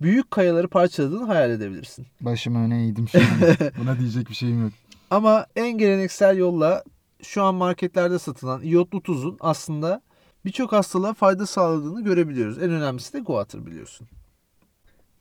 büyük 0.00 0.30
kayaları 0.30 0.68
parçaladığını 0.68 1.24
hayal 1.24 1.50
edebilirsin. 1.50 2.06
Başımı 2.20 2.64
öne 2.64 2.86
eğdim 2.86 3.08
şu 3.08 3.18
an. 3.18 3.24
Buna 3.80 3.98
diyecek 3.98 4.28
bir 4.28 4.34
şeyim 4.34 4.62
yok. 4.62 4.72
Ama 5.10 5.46
en 5.56 5.78
geleneksel 5.78 6.36
yolla 6.38 6.84
şu 7.22 7.42
an 7.42 7.54
marketlerde 7.54 8.18
satılan 8.18 8.62
iyotlu 8.62 9.02
tuzun 9.02 9.36
aslında 9.40 10.02
birçok 10.44 10.72
hastalığa 10.72 11.14
fayda 11.14 11.46
sağladığını 11.46 12.04
görebiliyoruz. 12.04 12.58
En 12.58 12.70
önemlisi 12.70 13.12
de 13.12 13.20
guatr 13.20 13.66
biliyorsun. 13.66 14.08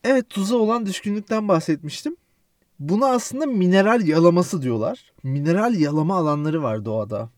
Evet 0.04 0.30
tuza 0.30 0.56
olan 0.56 0.86
düşkünlükten 0.86 1.48
bahsetmiştim. 1.48 2.16
Buna 2.80 3.08
aslında 3.08 3.46
mineral 3.46 4.08
yalaması 4.08 4.62
diyorlar. 4.62 5.12
Mineral 5.24 5.76
yalama 5.76 6.16
alanları 6.18 6.63
var 6.63 6.86
doğada. 6.86 7.30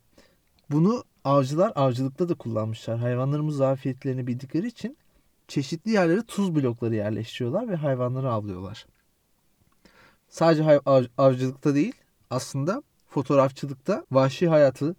Bunu 0.71 1.03
avcılar 1.23 1.71
avcılıkta 1.75 2.29
da 2.29 2.33
kullanmışlar. 2.35 2.99
Hayvanlarımız 2.99 3.55
zafiyetlerini 3.55 4.27
bildikleri 4.27 4.67
için 4.67 4.97
çeşitli 5.47 5.91
yerlere 5.91 6.21
tuz 6.21 6.55
blokları 6.55 6.95
yerleştiriyorlar 6.95 7.69
ve 7.69 7.75
hayvanları 7.75 8.31
avlıyorlar. 8.31 8.85
Sadece 10.29 10.63
hay- 10.63 10.79
av- 10.85 11.05
avcılıkta 11.17 11.75
değil, 11.75 11.93
aslında 12.29 12.83
fotoğrafçılıkta 13.09 14.05
vahşi 14.11 14.47
hayatı 14.47 14.95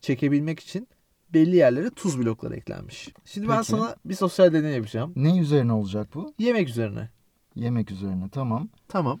çekebilmek 0.00 0.60
için 0.60 0.88
belli 1.34 1.56
yerlere 1.56 1.90
tuz 1.90 2.18
blokları 2.18 2.56
eklenmiş. 2.56 3.08
Şimdi 3.24 3.48
ben 3.48 3.56
Peki. 3.56 3.66
sana 3.70 3.96
bir 4.04 4.14
sosyal 4.14 4.52
deney 4.52 4.74
yapacağım. 4.76 5.12
Ne 5.16 5.38
üzerine 5.38 5.72
olacak 5.72 6.08
bu? 6.14 6.34
Yemek 6.38 6.68
üzerine. 6.68 7.08
Yemek 7.54 7.90
üzerine. 7.90 8.28
Tamam. 8.28 8.68
Tamam. 8.88 9.20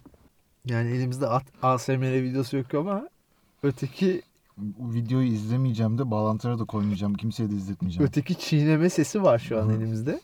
Yani 0.70 0.90
elimizde 0.90 1.26
at, 1.26 1.44
ASMR 1.62 2.22
videosu 2.22 2.56
yok 2.56 2.74
ama 2.74 3.08
öteki 3.62 4.22
videoyu 4.78 5.26
izlemeyeceğim 5.26 5.98
de 5.98 6.10
bağlantılara 6.10 6.58
da 6.58 6.64
koymayacağım. 6.64 7.14
Kimseye 7.14 7.50
de 7.50 7.54
izletmeyeceğim. 7.54 8.08
öteki 8.08 8.38
çiğneme 8.38 8.90
sesi 8.90 9.22
var 9.22 9.38
şu 9.38 9.60
an 9.62 9.68
Hı. 9.68 9.72
elimizde. 9.72 10.20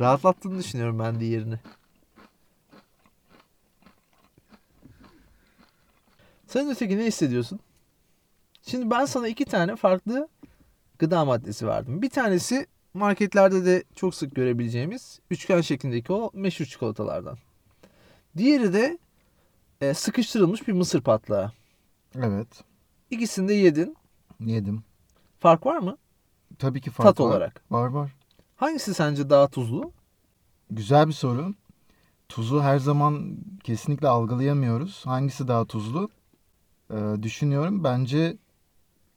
Rahatlattığını 0.00 0.58
düşünüyorum 0.58 0.98
ben 0.98 1.20
diğerini. 1.20 1.58
Sen 6.46 6.70
öteki 6.70 6.98
ne 6.98 7.04
hissediyorsun? 7.04 7.60
Şimdi 8.62 8.90
ben 8.90 9.04
sana 9.04 9.28
iki 9.28 9.44
tane 9.44 9.76
farklı 9.76 10.28
gıda 10.98 11.24
maddesi 11.24 11.66
verdim. 11.66 12.02
Bir 12.02 12.10
tanesi 12.10 12.66
marketlerde 12.94 13.64
de 13.64 13.84
çok 13.94 14.14
sık 14.14 14.34
görebileceğimiz 14.34 15.20
üçgen 15.30 15.60
şeklindeki 15.60 16.12
o 16.12 16.30
meşhur 16.34 16.64
çikolatalardan. 16.64 17.38
Diğeri 18.36 18.72
de 18.72 18.98
e, 19.80 19.94
sıkıştırılmış 19.94 20.68
bir 20.68 20.72
mısır 20.72 21.00
patlağı. 21.00 21.52
Evet. 22.14 22.64
İkisini 23.10 23.48
de 23.48 23.54
yedin. 23.54 23.96
Yedim. 24.40 24.82
Fark 25.38 25.66
var 25.66 25.76
mı? 25.78 25.96
Tabii 26.58 26.80
ki 26.80 26.90
fark 26.90 27.06
Tat 27.08 27.20
var. 27.20 27.24
olarak. 27.30 27.62
Var 27.70 27.86
var. 27.86 28.10
Hangisi 28.56 28.94
sence 28.94 29.30
daha 29.30 29.48
tuzlu? 29.48 29.92
Güzel 30.70 31.08
bir 31.08 31.12
soru. 31.12 31.54
tuzu 32.28 32.60
her 32.62 32.78
zaman 32.78 33.36
kesinlikle 33.64 34.08
algılayamıyoruz. 34.08 35.02
Hangisi 35.06 35.48
daha 35.48 35.64
tuzlu? 35.64 36.10
Ee, 36.90 37.14
düşünüyorum. 37.22 37.84
Bence 37.84 38.36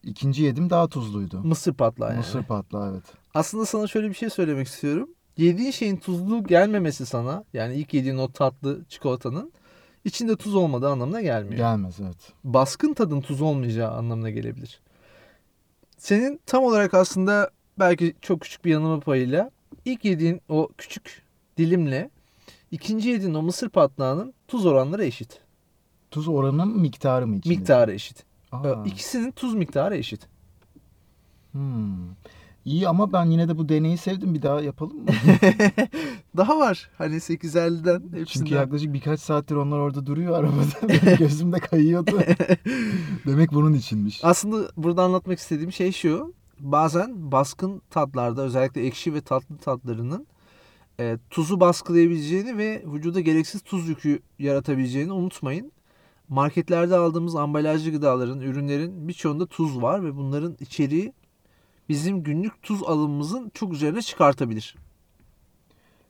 ikinci 0.04 0.44
yedim 0.44 0.70
daha 0.70 0.88
tuzluydu. 0.88 1.40
Mısır 1.44 1.74
patlağı 1.74 2.10
yani. 2.10 2.18
Mısır 2.18 2.44
patlağı 2.44 2.92
evet. 2.92 3.04
Aslında 3.34 3.66
sana 3.66 3.88
şöyle 3.88 4.10
bir 4.10 4.14
şey 4.14 4.30
söylemek 4.30 4.68
istiyorum. 4.68 5.10
Yediğin 5.40 5.72
şeyin 5.72 5.98
tuzlu 5.98 6.44
gelmemesi 6.44 7.06
sana 7.06 7.44
yani 7.54 7.76
ilk 7.76 7.94
yediğin 7.94 8.18
o 8.18 8.32
tatlı 8.32 8.86
çikolatanın 8.90 9.52
içinde 10.06 10.36
tuz 10.36 10.56
olmadığı 10.56 10.90
anlamına 10.90 11.22
gelmiyor. 11.22 11.58
Gelmez 11.58 12.00
evet. 12.00 12.34
Baskın 12.44 12.94
tadın 12.94 13.22
tuz 13.22 13.42
olmayacağı 13.42 13.92
anlamına 13.92 14.30
gelebilir. 14.30 14.82
Senin 15.98 16.40
tam 16.46 16.64
olarak 16.64 16.94
aslında 16.94 17.50
belki 17.80 18.16
çok 18.22 18.42
küçük 18.42 18.66
bir 18.66 18.72
yanılma 18.72 19.00
payıyla 19.00 19.52
ilk 19.86 20.06
yediğin 20.06 20.42
o 20.50 20.70
küçük 20.78 21.22
dilimle 21.58 22.10
ikinci 22.72 23.10
yediğin 23.10 23.34
o 23.34 23.42
mısır 23.42 23.70
patlağının 23.70 24.34
tuz 24.48 24.66
oranları 24.66 25.06
eşit. 25.06 25.40
Tuz 26.12 26.28
oranı 26.28 26.66
mı 26.66 26.76
miktarı 26.82 27.28
mı 27.28 27.36
içinde? 27.36 27.56
Miktarı 27.56 27.94
eşit. 27.94 28.24
Aa, 28.52 28.84
İkisinin 28.86 29.32
tuz 29.32 29.54
miktarı 29.54 29.98
eşit. 29.98 30.28
hmm. 31.52 32.10
İyi 32.66 32.88
ama 32.88 33.14
ben 33.14 33.26
yine 33.26 33.48
de 33.50 33.58
bu 33.58 33.70
deneyi 33.70 33.98
sevdim. 33.98 34.34
Bir 34.34 34.42
daha 34.42 34.62
yapalım 34.62 34.98
mı? 34.98 35.06
Daha 36.38 36.60
var. 36.60 36.90
Hani 36.98 37.16
850'den 37.16 38.00
hepsinden. 38.00 38.26
Çünkü 38.26 38.54
yaklaşık 38.54 38.94
birkaç 38.94 39.20
saattir 39.20 39.56
onlar 39.56 39.80
orada 39.80 40.06
duruyor 40.06 40.40
arabada. 40.40 40.90
Benim 40.90 41.18
gözümde 41.18 41.60
kayıyordu. 41.60 42.12
Demek 43.26 43.54
bunun 43.54 43.74
içinmiş. 43.74 44.20
Aslında 44.24 44.72
burada 44.78 45.04
anlatmak 45.04 45.40
istediğim 45.40 45.72
şey 45.72 45.92
şu. 45.92 46.34
Bazen 46.60 47.32
baskın 47.32 47.82
tatlarda 47.90 48.42
özellikle 48.42 48.86
ekşi 48.86 49.14
ve 49.14 49.22
tatlı 49.22 49.58
tatlarının 49.58 50.28
e, 51.00 51.18
tuzu 51.30 51.60
baskılayabileceğini 51.60 52.58
ve 52.58 52.84
vücuda 52.94 53.20
gereksiz 53.20 53.62
tuz 53.62 53.90
yükü 53.90 54.20
yaratabileceğini 54.40 55.12
unutmayın. 55.12 55.72
Marketlerde 56.30 56.96
aldığımız 56.96 57.36
ambalajlı 57.36 57.92
gıdaların, 57.92 58.40
ürünlerin 58.42 59.08
birçoğunda 59.08 59.46
tuz 59.46 59.82
var 59.82 60.04
ve 60.04 60.16
bunların 60.16 60.58
içeriği 60.60 61.14
bizim 61.90 62.24
günlük 62.24 62.64
tuz 62.64 62.84
alımımızın 62.84 63.52
çok 63.54 63.74
üzerine 63.74 64.02
çıkartabilir. 64.02 64.76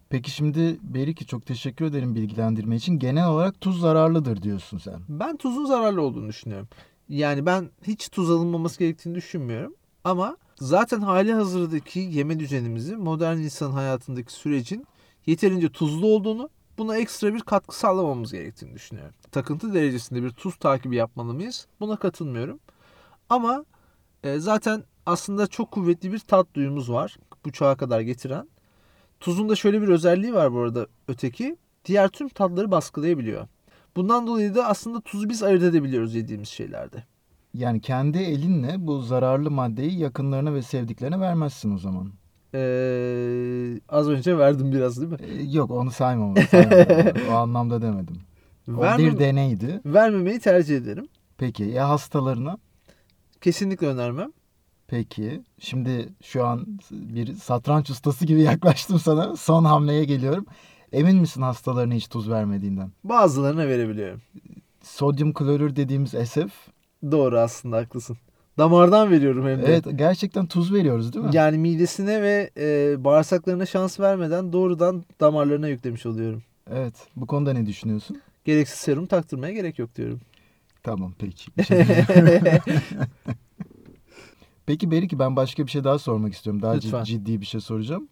Peki 0.10 0.32
şimdi 0.32 0.80
Beriki 0.82 1.26
çok 1.26 1.46
teşekkür 1.46 1.86
ederim 1.86 2.16
bilgilendirme 2.16 2.76
için. 2.76 3.00
Genel 3.00 3.28
olarak 3.28 3.62
tuz 3.62 3.80
zararlıdır 3.80 4.42
diyorsun 4.42 4.78
sen. 4.78 5.02
Ben 5.10 5.38
tuzun 5.38 5.66
zararlı 5.66 6.02
olduğunu 6.02 6.28
düşünüyorum. 6.28 6.68
Yani 7.10 7.46
ben 7.46 7.70
hiç 7.88 8.10
tuz 8.10 8.32
alınmaması 8.32 8.80
gerektiğini 8.80 9.16
düşünmüyorum. 9.16 9.76
Ama 10.04 10.38
zaten 10.56 11.02
hali 11.02 11.34
hazırdaki 11.34 12.00
yeme 12.00 12.40
düzenimizi 12.40 12.96
modern 12.96 13.38
insan 13.38 13.72
hayatındaki 13.72 14.34
sürecin 14.34 14.88
yeterince 15.26 15.70
tuzlu 15.70 16.08
olduğunu 16.08 16.50
buna 16.78 16.98
ekstra 16.98 17.34
bir 17.34 17.42
katkı 17.42 17.80
sağlamamız 17.80 18.32
gerektiğini 18.32 18.74
düşünüyorum. 18.74 19.14
Takıntı 19.32 19.74
derecesinde 19.74 20.24
bir 20.24 20.30
tuz 20.30 20.56
takibi 20.56 20.96
yapmalı 20.96 21.34
mıyız? 21.34 21.68
Buna 21.80 21.96
katılmıyorum. 21.96 22.60
Ama 23.30 23.66
e, 24.24 24.40
zaten 24.40 24.84
aslında 25.10 25.48
çok 25.48 25.72
kuvvetli 25.72 26.12
bir 26.14 26.20
tat 26.20 26.48
duyumuz 26.54 26.92
var. 26.92 27.18
Bu 27.46 27.52
çağa 27.52 27.76
kadar 27.76 28.02
getiren. 28.02 28.50
Tuzun 29.20 29.50
da 29.50 29.56
şöyle 29.56 29.82
bir 29.82 29.88
özelliği 29.88 30.34
var 30.34 30.54
bu 30.54 30.60
arada 30.60 30.88
öteki. 31.08 31.58
Diğer 31.86 32.08
tüm 32.10 32.30
tatları 32.30 32.72
baskılayabiliyor. 32.72 33.48
Bundan 33.96 34.28
dolayı 34.28 34.56
da 34.56 34.66
aslında 34.68 35.02
tuzu 35.02 35.30
biz 35.30 35.44
ayırt 35.44 35.64
edebiliyoruz 35.64 36.16
yediğimiz 36.16 36.50
şeylerde. 36.50 37.04
Yani 37.54 37.82
kendi 37.82 38.18
elinle 38.18 38.76
bu 38.78 39.02
zararlı 39.02 39.52
maddeyi 39.52 40.00
yakınlarına 40.00 40.54
ve 40.54 40.62
sevdiklerine 40.62 41.20
vermezsin 41.20 41.76
o 41.76 41.78
zaman. 41.78 42.12
Ee, 42.54 43.80
az 43.90 44.10
önce 44.10 44.38
verdim 44.38 44.72
biraz 44.72 45.02
değil 45.02 45.12
mi? 45.12 45.18
Ee, 45.22 45.44
yok 45.44 45.72
onu 45.72 45.92
saymam. 45.92 46.36
o 47.32 47.34
anlamda 47.34 47.82
demedim. 47.82 48.18
O 48.70 48.82
Vermem- 48.82 48.98
bir 48.98 49.20
deneydi. 49.20 49.82
vermemeyi 49.86 50.40
tercih 50.40 50.78
ederim. 50.78 51.08
Peki 51.38 51.64
ya 51.64 51.90
hastalarına? 51.90 52.58
Kesinlikle 53.42 53.88
önermem. 53.88 54.32
Peki. 54.90 55.42
Şimdi 55.60 56.10
şu 56.24 56.46
an 56.46 56.80
bir 56.92 57.34
satranç 57.34 57.90
ustası 57.90 58.26
gibi 58.26 58.42
yaklaştım 58.52 59.00
sana. 59.00 59.36
Son 59.36 59.66
hamleye 59.66 60.04
geliyorum. 60.04 60.46
Emin 60.92 61.18
misin 61.18 61.42
hastalarına 61.42 61.94
hiç 61.94 62.08
tuz 62.08 62.30
vermediğinden? 62.30 62.92
Bazılarına 63.04 63.68
verebiliyorum. 63.68 64.22
Sodyum 64.84 65.34
klorür 65.34 65.76
dediğimiz 65.76 66.10
SF. 66.10 66.52
Doğru 67.12 67.40
aslında 67.40 67.78
haklısın. 67.78 68.18
Damardan 68.58 69.12
veriyorum 69.12 69.48
hem 69.48 69.62
de. 69.62 69.66
Evet 69.66 69.86
gerçekten 69.96 70.46
tuz 70.46 70.74
veriyoruz 70.74 71.14
değil 71.14 71.26
mi? 71.26 71.32
Yani 71.34 71.58
midesine 71.58 72.22
ve 72.22 72.50
e, 72.58 72.96
bağırsaklarına 73.04 73.66
şans 73.66 74.00
vermeden 74.00 74.54
doğrudan 74.54 75.04
damarlarına 75.20 75.68
yüklemiş 75.68 76.06
oluyorum. 76.06 76.44
Evet. 76.72 76.94
Bu 77.16 77.28
konuda 77.28 77.54
ne 77.54 77.66
düşünüyorsun? 77.66 78.22
Gereksiz 78.46 78.80
serum 78.80 79.06
taktırmaya 79.06 79.54
gerek 79.54 79.80
yok 79.80 79.96
diyorum. 79.96 80.20
Tamam 80.84 81.14
peki. 81.20 81.52
Peki 84.70 84.92
Beriki 84.92 85.20
ben 85.20 85.36
başka 85.36 85.66
bir 85.66 85.72
şey 85.72 85.84
daha 85.84 86.00
sormak 86.00 86.34
istiyorum. 86.34 86.62
Daha 86.62 86.74
Lütfen. 86.74 87.04
cid- 87.04 87.06
ciddi 87.06 87.42
bir 87.42 87.46
şey 87.46 87.62
soracağım. 87.62 88.08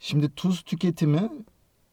Şimdi 0.00 0.34
tuz 0.34 0.62
tüketimi 0.62 1.30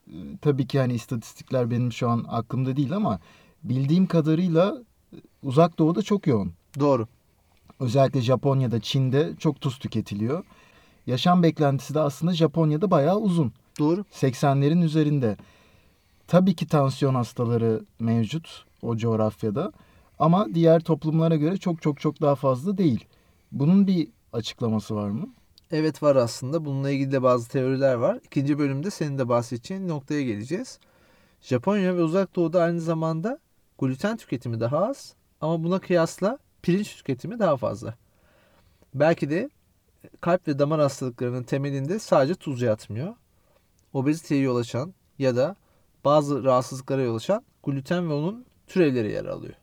e, 0.07 0.15
tabii 0.41 0.67
ki 0.67 0.79
hani 0.79 0.93
istatistikler 0.93 1.71
benim 1.71 1.91
şu 1.91 2.09
an 2.09 2.25
aklımda 2.29 2.75
değil 2.75 2.95
ama 2.95 3.19
bildiğim 3.63 4.05
kadarıyla 4.07 4.77
e, 5.13 5.17
uzak 5.43 5.79
doğuda 5.79 6.01
çok 6.01 6.27
yoğun. 6.27 6.53
Doğru. 6.79 7.07
Özellikle 7.79 8.21
Japonya'da, 8.21 8.79
Çin'de 8.79 9.33
çok 9.39 9.61
tuz 9.61 9.79
tüketiliyor. 9.79 10.43
Yaşam 11.07 11.43
beklentisi 11.43 11.93
de 11.93 11.99
aslında 11.99 12.33
Japonya'da 12.33 12.91
bayağı 12.91 13.17
uzun. 13.17 13.53
Doğru. 13.79 14.05
80'lerin 14.11 14.81
üzerinde. 14.81 15.37
Tabii 16.27 16.55
ki 16.55 16.67
tansiyon 16.67 17.15
hastaları 17.15 17.85
mevcut 17.99 18.65
o 18.81 18.97
coğrafyada 18.97 19.71
ama 20.19 20.47
diğer 20.53 20.79
toplumlara 20.83 21.35
göre 21.35 21.57
çok 21.57 21.81
çok 21.81 21.99
çok 21.99 22.21
daha 22.21 22.35
fazla 22.35 22.77
değil. 22.77 23.05
Bunun 23.55 23.87
bir 23.87 24.07
açıklaması 24.33 24.95
var 24.95 25.09
mı? 25.09 25.29
Evet 25.71 26.03
var 26.03 26.15
aslında. 26.15 26.65
Bununla 26.65 26.91
ilgili 26.91 27.11
de 27.11 27.23
bazı 27.23 27.49
teoriler 27.49 27.95
var. 27.95 28.19
İkinci 28.23 28.59
bölümde 28.59 28.91
senin 28.91 29.17
de 29.17 29.29
bahsedeceğin 29.29 29.87
noktaya 29.87 30.21
geleceğiz. 30.21 30.79
Japonya 31.41 31.95
ve 31.95 32.03
Uzak 32.03 32.35
Doğu'da 32.35 32.63
aynı 32.63 32.81
zamanda 32.81 33.39
gluten 33.79 34.17
tüketimi 34.17 34.59
daha 34.59 34.87
az 34.87 35.13
ama 35.41 35.63
buna 35.63 35.79
kıyasla 35.79 36.37
pirinç 36.61 36.95
tüketimi 36.95 37.39
daha 37.39 37.57
fazla. 37.57 37.95
Belki 38.93 39.29
de 39.29 39.49
kalp 40.21 40.47
ve 40.47 40.59
damar 40.59 40.79
hastalıklarının 40.79 41.43
temelinde 41.43 41.99
sadece 41.99 42.35
tuz 42.35 42.61
yatmıyor. 42.61 43.15
Obeziteye 43.93 44.41
yol 44.41 44.55
açan 44.55 44.93
ya 45.19 45.35
da 45.35 45.55
bazı 46.05 46.43
rahatsızlıklara 46.43 47.01
yol 47.01 47.15
açan 47.15 47.43
gluten 47.63 48.09
ve 48.09 48.13
onun 48.13 48.45
türevleri 48.67 49.11
yer 49.11 49.25
alıyor. 49.25 49.53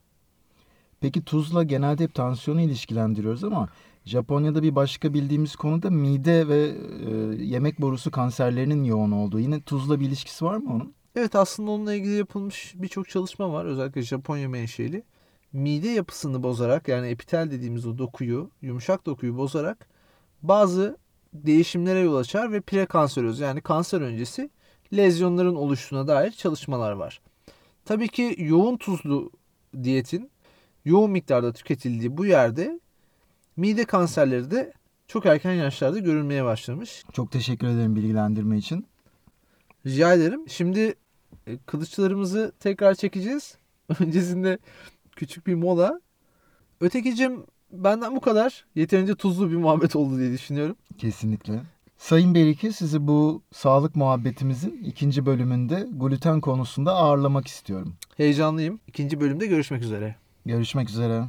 Peki 1.02 1.24
tuzla 1.24 1.62
genelde 1.62 2.04
hep 2.04 2.14
tansiyonu 2.14 2.60
ilişkilendiriyoruz 2.60 3.44
ama 3.44 3.68
Japonya'da 4.04 4.62
bir 4.62 4.74
başka 4.74 5.14
bildiğimiz 5.14 5.56
konu 5.56 5.82
da 5.82 5.90
mide 5.90 6.48
ve 6.48 6.74
e, 7.10 7.44
yemek 7.44 7.80
borusu 7.80 8.10
kanserlerinin 8.10 8.84
yoğun 8.84 9.10
olduğu. 9.10 9.40
Yine 9.40 9.62
tuzla 9.62 10.00
bir 10.00 10.06
ilişkisi 10.06 10.44
var 10.44 10.56
mı 10.56 10.72
onun? 10.74 10.94
Evet 11.16 11.34
aslında 11.34 11.70
onunla 11.70 11.94
ilgili 11.94 12.14
yapılmış 12.14 12.74
birçok 12.76 13.08
çalışma 13.08 13.52
var. 13.52 13.64
Özellikle 13.64 14.02
Japonya 14.02 14.48
menşeli. 14.48 15.02
Mide 15.52 15.88
yapısını 15.88 16.42
bozarak 16.42 16.88
yani 16.88 17.08
epitel 17.08 17.50
dediğimiz 17.50 17.86
o 17.86 17.98
dokuyu, 17.98 18.50
yumuşak 18.62 19.06
dokuyu 19.06 19.36
bozarak 19.36 19.88
bazı 20.42 20.96
değişimlere 21.34 22.00
yol 22.00 22.16
açar 22.16 22.52
ve 22.52 22.60
prekanseröz 22.60 23.40
yani 23.40 23.60
kanser 23.60 24.00
öncesi 24.00 24.50
lezyonların 24.92 25.54
oluştuğuna 25.54 26.06
dair 26.06 26.30
çalışmalar 26.30 26.92
var. 26.92 27.20
Tabii 27.84 28.08
ki 28.08 28.34
yoğun 28.38 28.76
tuzlu 28.76 29.30
diyetin 29.82 30.31
yoğun 30.84 31.10
miktarda 31.10 31.52
tüketildiği 31.52 32.16
bu 32.16 32.26
yerde 32.26 32.80
mide 33.56 33.84
kanserleri 33.84 34.50
de 34.50 34.72
çok 35.08 35.26
erken 35.26 35.52
yaşlarda 35.52 35.98
görülmeye 35.98 36.44
başlamış. 36.44 37.04
Çok 37.12 37.32
teşekkür 37.32 37.66
ederim 37.66 37.96
bilgilendirme 37.96 38.58
için. 38.58 38.86
Rica 39.86 40.14
ederim. 40.14 40.48
Şimdi 40.48 40.94
e, 41.46 41.58
kılıçlarımızı 41.66 42.52
tekrar 42.60 42.94
çekeceğiz. 42.94 43.56
Öncesinde 44.00 44.58
küçük 45.16 45.46
bir 45.46 45.54
mola. 45.54 46.00
Ötekicim 46.80 47.44
benden 47.72 48.16
bu 48.16 48.20
kadar. 48.20 48.64
Yeterince 48.74 49.14
tuzlu 49.14 49.50
bir 49.50 49.56
muhabbet 49.56 49.96
oldu 49.96 50.18
diye 50.18 50.32
düşünüyorum. 50.32 50.76
Kesinlikle. 50.98 51.60
Sayın 51.98 52.34
Beriki 52.34 52.72
sizi 52.72 53.06
bu 53.06 53.42
sağlık 53.52 53.96
muhabbetimizin 53.96 54.82
ikinci 54.84 55.26
bölümünde 55.26 55.88
gluten 55.92 56.40
konusunda 56.40 56.92
ağırlamak 56.92 57.46
istiyorum. 57.46 57.94
Heyecanlıyım. 58.16 58.80
İkinci 58.86 59.20
bölümde 59.20 59.46
görüşmek 59.46 59.82
üzere. 59.82 60.21
Görüşmek 60.46 60.90
üzere. 60.90 61.24